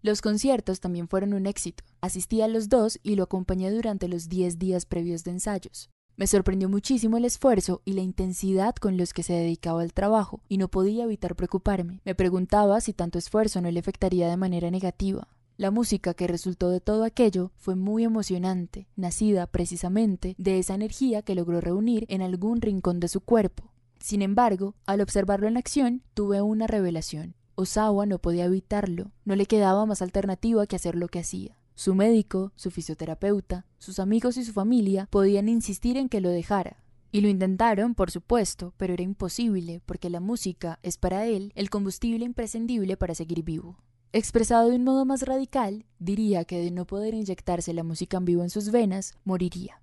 Los 0.00 0.22
conciertos 0.22 0.78
también 0.78 1.08
fueron 1.08 1.34
un 1.34 1.46
éxito. 1.46 1.82
Asistí 2.00 2.40
a 2.40 2.46
los 2.46 2.68
dos 2.68 3.00
y 3.02 3.16
lo 3.16 3.24
acompañé 3.24 3.72
durante 3.72 4.06
los 4.06 4.28
diez 4.28 4.60
días 4.60 4.86
previos 4.86 5.24
de 5.24 5.32
ensayos. 5.32 5.90
Me 6.18 6.26
sorprendió 6.26 6.68
muchísimo 6.68 7.16
el 7.16 7.24
esfuerzo 7.24 7.80
y 7.84 7.92
la 7.92 8.00
intensidad 8.00 8.74
con 8.74 8.96
los 8.96 9.12
que 9.12 9.22
se 9.22 9.34
dedicaba 9.34 9.82
al 9.82 9.92
trabajo, 9.92 10.40
y 10.48 10.58
no 10.58 10.66
podía 10.66 11.04
evitar 11.04 11.36
preocuparme. 11.36 12.00
Me 12.04 12.16
preguntaba 12.16 12.80
si 12.80 12.92
tanto 12.92 13.18
esfuerzo 13.18 13.60
no 13.60 13.70
le 13.70 13.78
afectaría 13.78 14.28
de 14.28 14.36
manera 14.36 14.68
negativa. 14.72 15.28
La 15.58 15.70
música 15.70 16.14
que 16.14 16.26
resultó 16.26 16.70
de 16.70 16.80
todo 16.80 17.04
aquello 17.04 17.52
fue 17.56 17.76
muy 17.76 18.02
emocionante, 18.02 18.88
nacida 18.96 19.46
precisamente 19.46 20.34
de 20.38 20.58
esa 20.58 20.74
energía 20.74 21.22
que 21.22 21.36
logró 21.36 21.60
reunir 21.60 22.04
en 22.08 22.22
algún 22.22 22.62
rincón 22.62 22.98
de 22.98 23.06
su 23.06 23.20
cuerpo. 23.20 23.70
Sin 24.00 24.20
embargo, 24.20 24.74
al 24.86 25.00
observarlo 25.00 25.46
en 25.46 25.56
acción, 25.56 26.02
tuve 26.14 26.42
una 26.42 26.66
revelación. 26.66 27.36
Osawa 27.54 28.06
no 28.06 28.18
podía 28.18 28.46
evitarlo, 28.46 29.12
no 29.24 29.36
le 29.36 29.46
quedaba 29.46 29.86
más 29.86 30.02
alternativa 30.02 30.66
que 30.66 30.74
hacer 30.74 30.96
lo 30.96 31.06
que 31.06 31.20
hacía. 31.20 31.56
Su 31.78 31.94
médico, 31.94 32.50
su 32.56 32.72
fisioterapeuta, 32.72 33.64
sus 33.78 34.00
amigos 34.00 34.36
y 34.36 34.44
su 34.44 34.52
familia 34.52 35.06
podían 35.12 35.48
insistir 35.48 35.96
en 35.96 36.08
que 36.08 36.20
lo 36.20 36.28
dejara. 36.28 36.82
Y 37.12 37.20
lo 37.20 37.28
intentaron, 37.28 37.94
por 37.94 38.10
supuesto, 38.10 38.74
pero 38.76 38.94
era 38.94 39.04
imposible, 39.04 39.80
porque 39.86 40.10
la 40.10 40.18
música 40.18 40.80
es 40.82 40.98
para 40.98 41.26
él 41.26 41.52
el 41.54 41.70
combustible 41.70 42.24
imprescindible 42.24 42.96
para 42.96 43.14
seguir 43.14 43.44
vivo. 43.44 43.78
Expresado 44.12 44.70
de 44.70 44.74
un 44.74 44.82
modo 44.82 45.04
más 45.04 45.22
radical, 45.22 45.86
diría 46.00 46.44
que 46.44 46.58
de 46.58 46.72
no 46.72 46.84
poder 46.84 47.14
inyectarse 47.14 47.72
la 47.72 47.84
música 47.84 48.16
en 48.16 48.24
vivo 48.24 48.42
en 48.42 48.50
sus 48.50 48.72
venas, 48.72 49.14
moriría. 49.22 49.80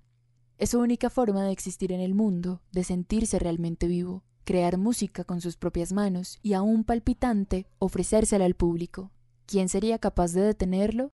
Es 0.58 0.72
su 0.72 0.80
única 0.80 1.08
forma 1.08 1.44
de 1.44 1.52
existir 1.52 1.92
en 1.92 2.00
el 2.00 2.12
mundo, 2.12 2.60
de 2.72 2.84
sentirse 2.84 3.38
realmente 3.38 3.86
vivo, 3.86 4.22
crear 4.44 4.76
música 4.76 5.24
con 5.24 5.40
sus 5.40 5.56
propias 5.56 5.94
manos 5.94 6.40
y 6.42 6.52
aún 6.52 6.84
palpitante 6.84 7.66
ofrecérsela 7.78 8.44
al 8.44 8.54
público. 8.54 9.12
¿Quién 9.46 9.70
sería 9.70 9.98
capaz 9.98 10.32
de 10.32 10.42
detenerlo? 10.42 11.10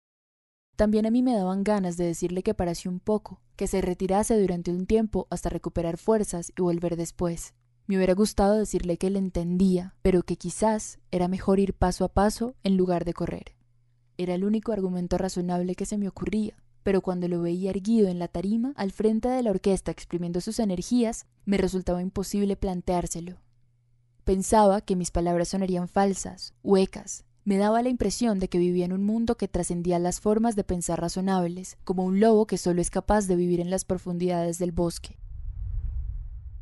También 0.77 1.07
a 1.07 1.11
mí 1.11 1.23
me 1.23 1.33
daban 1.33 1.63
ganas 1.63 1.97
de 1.97 2.05
decirle 2.05 2.43
que 2.43 2.53
parase 2.53 2.87
un 2.87 2.99
poco, 2.99 3.41
que 3.55 3.65
se 3.65 3.81
retirase 3.81 4.39
durante 4.39 4.71
un 4.71 4.85
tiempo 4.85 5.25
hasta 5.31 5.49
recuperar 5.49 5.97
fuerzas 5.97 6.53
y 6.55 6.61
volver 6.61 6.95
después. 6.95 7.55
Me 7.87 7.97
hubiera 7.97 8.13
gustado 8.13 8.53
decirle 8.53 8.97
que 8.97 9.09
le 9.09 9.17
entendía, 9.17 9.95
pero 10.03 10.21
que 10.21 10.35
quizás 10.37 10.99
era 11.09 11.27
mejor 11.27 11.59
ir 11.59 11.73
paso 11.73 12.05
a 12.05 12.09
paso 12.09 12.53
en 12.63 12.77
lugar 12.77 13.05
de 13.05 13.13
correr. 13.13 13.55
Era 14.17 14.35
el 14.35 14.43
único 14.43 14.71
argumento 14.71 15.17
razonable 15.17 15.73
que 15.73 15.87
se 15.87 15.97
me 15.97 16.07
ocurría, 16.07 16.55
pero 16.83 17.01
cuando 17.01 17.27
lo 17.27 17.41
veía 17.41 17.71
erguido 17.71 18.07
en 18.07 18.19
la 18.19 18.27
tarima, 18.27 18.73
al 18.75 18.91
frente 18.91 19.29
de 19.29 19.41
la 19.41 19.49
orquesta 19.49 19.89
exprimiendo 19.89 20.41
sus 20.41 20.59
energías, 20.59 21.25
me 21.43 21.57
resultaba 21.57 22.03
imposible 22.03 22.55
planteárselo. 22.55 23.37
Pensaba 24.25 24.81
que 24.81 24.95
mis 24.95 25.09
palabras 25.09 25.47
sonarían 25.47 25.87
falsas, 25.87 26.53
huecas. 26.61 27.25
Me 27.47 27.57
daba 27.57 27.81
la 27.81 27.87
impresión 27.87 28.39
de 28.39 28.49
que 28.49 28.57
vivía 28.57 28.83
en 28.83 28.91
un 28.91 29.05
mundo 29.05 29.37
que 29.37 29.47
trascendía 29.47 29.99
las 29.99 30.19
formas 30.19 30.57
de 30.57 30.65
pensar 30.65 30.99
razonables, 30.99 31.77
como 31.85 32.03
un 32.03 32.19
lobo 32.19 32.45
que 32.45 32.57
solo 32.57 32.81
es 32.81 32.89
capaz 32.89 33.25
de 33.25 33.37
vivir 33.37 33.61
en 33.61 33.69
las 33.69 33.85
profundidades 33.85 34.59
del 34.59 34.73
bosque. 34.73 35.17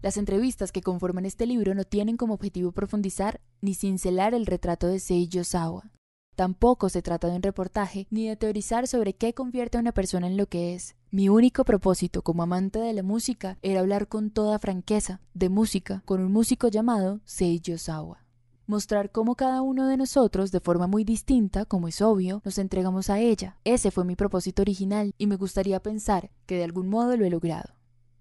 Las 0.04 0.18
entrevistas 0.18 0.72
que 0.72 0.84
conforman 0.84 1.26
este 1.26 1.48
libro 1.48 1.74
no 1.74 1.86
tienen 1.86 2.18
como 2.18 2.36
objetivo 2.36 2.72
profundizar 2.72 3.42
ni 3.62 3.74
cincelar 3.74 4.36
el 4.36 4.46
retrato 4.46 4.86
de 4.86 5.00
Seiji 5.00 5.40
Osawa. 5.40 5.90
Tampoco 6.36 6.90
se 6.90 7.02
trata 7.02 7.30
de 7.30 7.38
un 7.38 7.42
reportaje 7.42 8.06
ni 8.12 8.28
de 8.28 8.36
teorizar 8.36 8.88
sobre 8.88 9.14
qué 9.14 9.34
convierte 9.34 9.80
a 9.80 9.82
una 9.82 9.92
persona 9.92 10.28
en 10.28 10.38
lo 10.38 10.46
que 10.46 10.76
es. 10.76 10.96
Mi 11.10 11.30
único 11.30 11.66
propósito 11.66 12.22
como 12.22 12.44
amante 12.44 12.78
de 12.78 12.94
la 12.94 13.02
música 13.02 13.58
era 13.64 13.80
hablar 13.80 14.08
con 14.08 14.30
toda 14.30 14.60
franqueza 14.60 15.20
de 15.34 15.50
música 15.50 16.04
con 16.06 16.22
un 16.22 16.32
músico 16.32 16.68
llamado 16.68 17.22
Seiji 17.26 17.74
Osawa. 17.74 18.25
Mostrar 18.68 19.12
cómo 19.12 19.36
cada 19.36 19.62
uno 19.62 19.88
de 19.88 19.98
nosotros, 19.98 20.52
de 20.52 20.60
forma 20.60 20.88
muy 20.88 21.04
distinta, 21.04 21.66
como 21.66 21.88
es 21.88 22.02
obvio, 22.02 22.42
nos 22.44 22.58
entregamos 22.58 23.10
a 23.10 23.20
ella. 23.20 23.58
Ese 23.64 23.92
fue 23.92 24.06
mi 24.06 24.16
propósito 24.16 24.62
original 24.62 25.14
y 25.18 25.28
me 25.28 25.36
gustaría 25.36 25.80
pensar 25.82 26.32
que 26.46 26.58
de 26.58 26.64
algún 26.64 26.90
modo 26.90 27.16
lo 27.16 27.26
he 27.26 27.30
logrado. 27.30 27.76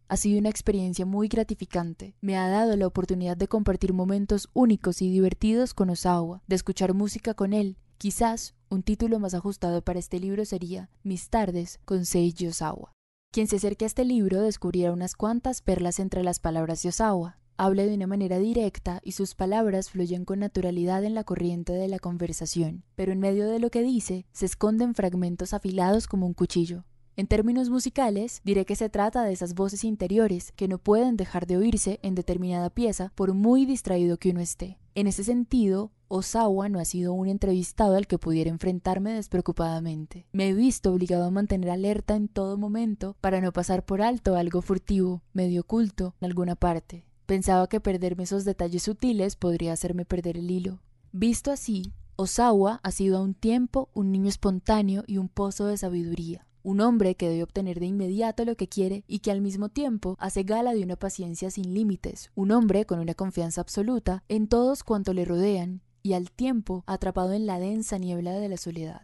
Ha 0.08 0.16
sido 0.16 0.38
una 0.38 0.50
experiencia 0.50 1.06
muy 1.06 1.28
gratificante. 1.28 2.14
Me 2.20 2.36
ha 2.36 2.48
dado 2.48 2.76
la 2.76 2.86
oportunidad 2.86 3.36
de 3.36 3.48
compartir 3.48 3.92
momentos 3.92 4.48
únicos 4.52 5.00
y 5.02 5.10
divertidos 5.10 5.72
con 5.72 5.90
Osawa, 5.90 6.42
de 6.46 6.56
escuchar 6.56 6.92
música 6.94 7.34
con 7.34 7.52
él 7.52 7.78
Quizás 8.04 8.54
un 8.68 8.82
título 8.82 9.18
más 9.18 9.34
ajustado 9.34 9.82
para 9.82 9.98
este 9.98 10.18
libro 10.18 10.44
sería 10.44 10.90
Mis 11.04 11.30
tardes 11.30 11.80
con 11.84 12.04
Seiji 12.04 12.48
Osawa. 12.48 12.92
Quien 13.32 13.46
se 13.46 13.56
acerque 13.56 13.84
a 13.84 13.86
este 13.86 14.04
libro 14.04 14.42
descubrirá 14.42 14.92
unas 14.92 15.14
cuantas 15.14 15.62
perlas 15.62 15.98
entre 15.98 16.22
las 16.22 16.38
palabras 16.38 16.82
de 16.82 16.90
Osawa. 16.90 17.38
Habla 17.56 17.84
de 17.84 17.94
una 17.94 18.08
manera 18.08 18.40
directa 18.40 19.00
y 19.04 19.12
sus 19.12 19.36
palabras 19.36 19.90
fluyen 19.90 20.24
con 20.24 20.40
naturalidad 20.40 21.04
en 21.04 21.14
la 21.14 21.22
corriente 21.22 21.72
de 21.72 21.86
la 21.86 22.00
conversación, 22.00 22.82
pero 22.96 23.12
en 23.12 23.20
medio 23.20 23.48
de 23.48 23.60
lo 23.60 23.70
que 23.70 23.82
dice 23.82 24.26
se 24.32 24.46
esconden 24.46 24.96
fragmentos 24.96 25.54
afilados 25.54 26.08
como 26.08 26.26
un 26.26 26.34
cuchillo. 26.34 26.84
En 27.16 27.28
términos 27.28 27.70
musicales, 27.70 28.40
diré 28.42 28.64
que 28.64 28.74
se 28.74 28.88
trata 28.88 29.22
de 29.22 29.32
esas 29.32 29.54
voces 29.54 29.84
interiores 29.84 30.50
que 30.56 30.66
no 30.66 30.78
pueden 30.78 31.16
dejar 31.16 31.46
de 31.46 31.56
oírse 31.56 32.00
en 32.02 32.16
determinada 32.16 32.70
pieza 32.70 33.12
por 33.14 33.34
muy 33.34 33.66
distraído 33.66 34.16
que 34.16 34.30
uno 34.30 34.40
esté. 34.40 34.80
En 34.96 35.06
ese 35.06 35.22
sentido, 35.22 35.92
Osawa 36.08 36.68
no 36.68 36.80
ha 36.80 36.84
sido 36.84 37.12
un 37.12 37.28
entrevistado 37.28 37.94
al 37.94 38.08
que 38.08 38.18
pudiera 38.18 38.50
enfrentarme 38.50 39.12
despreocupadamente. 39.12 40.26
Me 40.32 40.48
he 40.48 40.54
visto 40.54 40.92
obligado 40.92 41.24
a 41.24 41.30
mantener 41.30 41.70
alerta 41.70 42.16
en 42.16 42.26
todo 42.26 42.58
momento 42.58 43.16
para 43.20 43.40
no 43.40 43.52
pasar 43.52 43.84
por 43.84 44.02
alto 44.02 44.34
algo 44.34 44.60
furtivo, 44.60 45.22
medio 45.32 45.60
oculto, 45.60 46.16
en 46.20 46.26
alguna 46.26 46.56
parte. 46.56 47.06
Pensaba 47.26 47.68
que 47.68 47.80
perderme 47.80 48.24
esos 48.24 48.44
detalles 48.44 48.82
sutiles 48.82 49.36
podría 49.36 49.72
hacerme 49.72 50.04
perder 50.04 50.36
el 50.36 50.50
hilo. 50.50 50.80
Visto 51.12 51.50
así, 51.50 51.92
Osawa 52.16 52.80
ha 52.82 52.90
sido 52.90 53.18
a 53.18 53.22
un 53.22 53.34
tiempo 53.34 53.88
un 53.94 54.12
niño 54.12 54.28
espontáneo 54.28 55.04
y 55.06 55.18
un 55.18 55.28
pozo 55.28 55.66
de 55.66 55.76
sabiduría 55.76 56.46
un 56.64 56.80
hombre 56.80 57.14
que 57.14 57.28
debe 57.28 57.42
obtener 57.42 57.78
de 57.78 57.86
inmediato 57.86 58.44
lo 58.44 58.56
que 58.56 58.68
quiere 58.68 59.04
y 59.06 59.18
que 59.20 59.30
al 59.30 59.42
mismo 59.42 59.68
tiempo 59.68 60.16
hace 60.18 60.42
gala 60.42 60.72
de 60.72 60.82
una 60.82 60.96
paciencia 60.96 61.50
sin 61.50 61.74
límites, 61.74 62.30
un 62.34 62.50
hombre 62.50 62.86
con 62.86 62.98
una 62.98 63.14
confianza 63.14 63.60
absoluta 63.60 64.24
en 64.28 64.48
todos 64.48 64.82
cuanto 64.82 65.12
le 65.12 65.26
rodean 65.26 65.82
y 66.02 66.14
al 66.14 66.30
tiempo 66.30 66.82
atrapado 66.86 67.34
en 67.34 67.46
la 67.46 67.58
densa 67.58 67.98
niebla 67.98 68.32
de 68.32 68.48
la 68.48 68.56
soledad. 68.56 69.02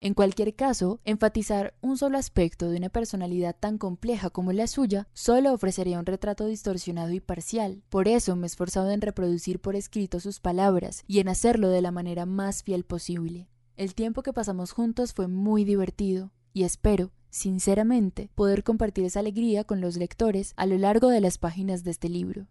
En 0.00 0.14
cualquier 0.14 0.54
caso, 0.54 1.00
enfatizar 1.04 1.74
un 1.80 1.98
solo 1.98 2.18
aspecto 2.18 2.70
de 2.70 2.76
una 2.76 2.88
personalidad 2.88 3.56
tan 3.58 3.78
compleja 3.78 4.30
como 4.30 4.52
la 4.52 4.68
suya 4.68 5.08
solo 5.12 5.52
ofrecería 5.52 5.98
un 5.98 6.06
retrato 6.06 6.46
distorsionado 6.46 7.10
y 7.10 7.20
parcial. 7.20 7.82
Por 7.88 8.06
eso 8.06 8.36
me 8.36 8.46
he 8.46 8.46
esforzado 8.46 8.90
en 8.92 9.00
reproducir 9.00 9.60
por 9.60 9.74
escrito 9.74 10.20
sus 10.20 10.38
palabras 10.38 11.02
y 11.08 11.18
en 11.18 11.28
hacerlo 11.28 11.68
de 11.68 11.82
la 11.82 11.90
manera 11.90 12.26
más 12.26 12.62
fiel 12.62 12.84
posible. 12.84 13.48
El 13.76 13.94
tiempo 13.94 14.22
que 14.22 14.32
pasamos 14.32 14.70
juntos 14.70 15.12
fue 15.14 15.26
muy 15.26 15.64
divertido 15.64 16.30
y 16.52 16.62
espero 16.62 17.10
sinceramente, 17.30 18.30
poder 18.34 18.64
compartir 18.64 19.04
esa 19.04 19.20
alegría 19.20 19.64
con 19.64 19.80
los 19.80 19.96
lectores 19.96 20.52
a 20.56 20.66
lo 20.66 20.78
largo 20.78 21.08
de 21.08 21.20
las 21.20 21.38
páginas 21.38 21.84
de 21.84 21.90
este 21.90 22.08
libro. 22.08 22.46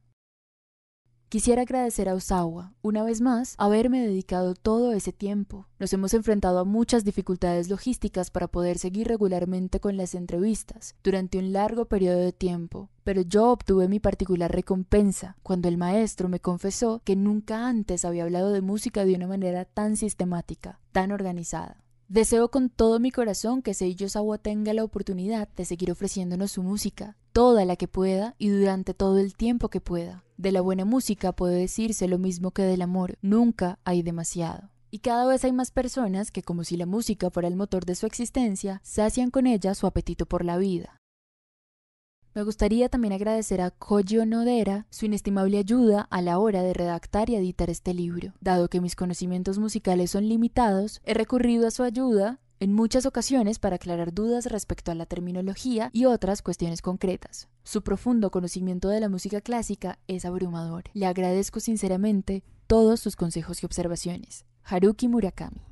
Quisiera 1.29 1.63
agradecer 1.63 2.07
a 2.07 2.13
Osawa, 2.13 2.71
una 2.81 3.03
vez 3.03 3.19
más, 3.19 3.55
haberme 3.57 3.99
dedicado 3.99 4.53
todo 4.53 4.93
ese 4.93 5.11
tiempo. 5.11 5.67
Nos 5.77 5.91
hemos 5.91 6.13
enfrentado 6.13 6.59
a 6.59 6.63
muchas 6.63 7.03
dificultades 7.03 7.67
logísticas 7.67 8.31
para 8.31 8.47
poder 8.47 8.77
seguir 8.77 9.09
regularmente 9.09 9.81
con 9.81 9.97
las 9.97 10.15
entrevistas 10.15 10.95
durante 11.03 11.37
un 11.37 11.51
largo 11.51 11.83
periodo 11.83 12.19
de 12.19 12.31
tiempo, 12.31 12.89
pero 13.03 13.23
yo 13.23 13.51
obtuve 13.51 13.89
mi 13.89 13.99
particular 13.99 14.53
recompensa 14.53 15.35
cuando 15.43 15.67
el 15.67 15.77
maestro 15.77 16.29
me 16.29 16.39
confesó 16.39 17.01
que 17.03 17.17
nunca 17.17 17.67
antes 17.67 18.05
había 18.05 18.23
hablado 18.23 18.53
de 18.53 18.61
música 18.61 19.03
de 19.03 19.15
una 19.15 19.27
manera 19.27 19.65
tan 19.65 19.97
sistemática, 19.97 20.79
tan 20.93 21.11
organizada. 21.11 21.83
Deseo 22.07 22.49
con 22.49 22.69
todo 22.69 23.01
mi 23.01 23.11
corazón 23.11 23.61
que 23.61 23.73
Seiyo 23.73 24.07
Sawa 24.07 24.37
tenga 24.37 24.73
la 24.73 24.85
oportunidad 24.85 25.49
de 25.57 25.65
seguir 25.65 25.91
ofreciéndonos 25.91 26.51
su 26.51 26.63
música, 26.63 27.17
toda 27.37 27.65
la 27.65 27.75
que 27.75 27.87
pueda 27.87 28.33
y 28.39 28.49
durante 28.49 28.95
todo 28.95 29.19
el 29.19 29.35
tiempo 29.35 29.69
que 29.69 29.79
pueda. 29.79 30.23
De 30.37 30.51
la 30.51 30.61
buena 30.61 30.85
música 30.85 31.33
puede 31.33 31.59
decirse 31.59 32.07
lo 32.07 32.17
mismo 32.17 32.49
que 32.49 32.63
del 32.63 32.81
amor, 32.81 33.19
nunca 33.21 33.77
hay 33.83 34.01
demasiado. 34.01 34.71
Y 34.89 34.99
cada 34.99 35.27
vez 35.27 35.45
hay 35.45 35.51
más 35.51 35.69
personas 35.69 36.31
que, 36.31 36.41
como 36.41 36.63
si 36.63 36.77
la 36.77 36.87
música 36.87 37.29
fuera 37.29 37.47
el 37.47 37.55
motor 37.55 37.85
de 37.85 37.93
su 37.93 38.07
existencia, 38.07 38.81
sacian 38.83 39.29
con 39.29 39.45
ella 39.45 39.75
su 39.75 39.85
apetito 39.85 40.25
por 40.25 40.43
la 40.43 40.57
vida. 40.57 40.99
Me 42.33 42.41
gustaría 42.41 42.89
también 42.89 43.13
agradecer 43.13 43.61
a 43.61 43.69
Koji 43.69 44.17
Onodera 44.17 44.87
su 44.89 45.05
inestimable 45.05 45.59
ayuda 45.59 46.07
a 46.09 46.23
la 46.23 46.39
hora 46.39 46.63
de 46.63 46.73
redactar 46.73 47.29
y 47.29 47.35
editar 47.35 47.69
este 47.69 47.93
libro. 47.93 48.33
Dado 48.41 48.67
que 48.67 48.81
mis 48.81 48.95
conocimientos 48.95 49.59
musicales 49.59 50.09
son 50.09 50.27
limitados, 50.27 51.01
he 51.03 51.13
recurrido 51.13 51.67
a 51.67 51.71
su 51.71 51.83
ayuda 51.83 52.39
en 52.59 52.73
muchas 52.73 53.05
ocasiones 53.05 53.59
para 53.59 53.75
aclarar 53.75 54.13
dudas 54.13 54.45
respecto 54.47 54.91
a 54.91 54.95
la 54.95 55.05
terminología 55.05 55.89
y 55.93 56.05
otras 56.05 56.41
cuestiones 56.41 56.81
concretas. 56.81 57.47
Su 57.63 57.81
profundo 57.81 58.31
conocimiento 58.31 58.89
de 58.89 58.99
la 58.99 59.09
música 59.09 59.41
clásica 59.41 59.99
es 60.07 60.25
abrumador. 60.25 60.85
Le 60.93 61.05
agradezco 61.05 61.59
sinceramente 61.59 62.43
todos 62.67 62.99
sus 62.99 63.15
consejos 63.15 63.63
y 63.63 63.65
observaciones. 63.65 64.45
Haruki 64.63 65.07
Murakami 65.07 65.67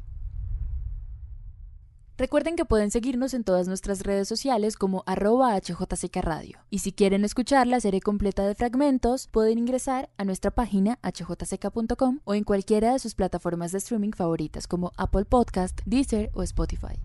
Recuerden 2.17 2.55
que 2.55 2.63
pueden 2.63 2.91
seguirnos 2.91 3.33
en 3.33 3.43
todas 3.43 3.67
nuestras 3.67 4.01
redes 4.03 4.29
sociales 4.29 4.77
como 4.77 5.03
arroba 5.05 5.53
HJCK 5.59 6.15
Radio. 6.21 6.59
Y 6.69 6.79
si 6.79 6.93
quieren 6.93 7.25
escuchar 7.25 7.67
la 7.67 7.81
serie 7.81 7.99
completa 7.99 8.47
de 8.47 8.55
fragmentos, 8.55 9.27
pueden 9.27 9.57
ingresar 9.57 10.09
a 10.17 10.23
nuestra 10.23 10.49
página 10.51 10.97
hjck.com 11.03 12.19
o 12.23 12.33
en 12.33 12.45
cualquiera 12.45 12.93
de 12.93 12.99
sus 12.99 13.15
plataformas 13.15 13.73
de 13.73 13.79
streaming 13.79 14.11
favoritas 14.11 14.65
como 14.65 14.93
Apple 14.95 15.25
Podcast, 15.25 15.81
Deezer 15.85 16.31
o 16.33 16.41
Spotify. 16.43 17.01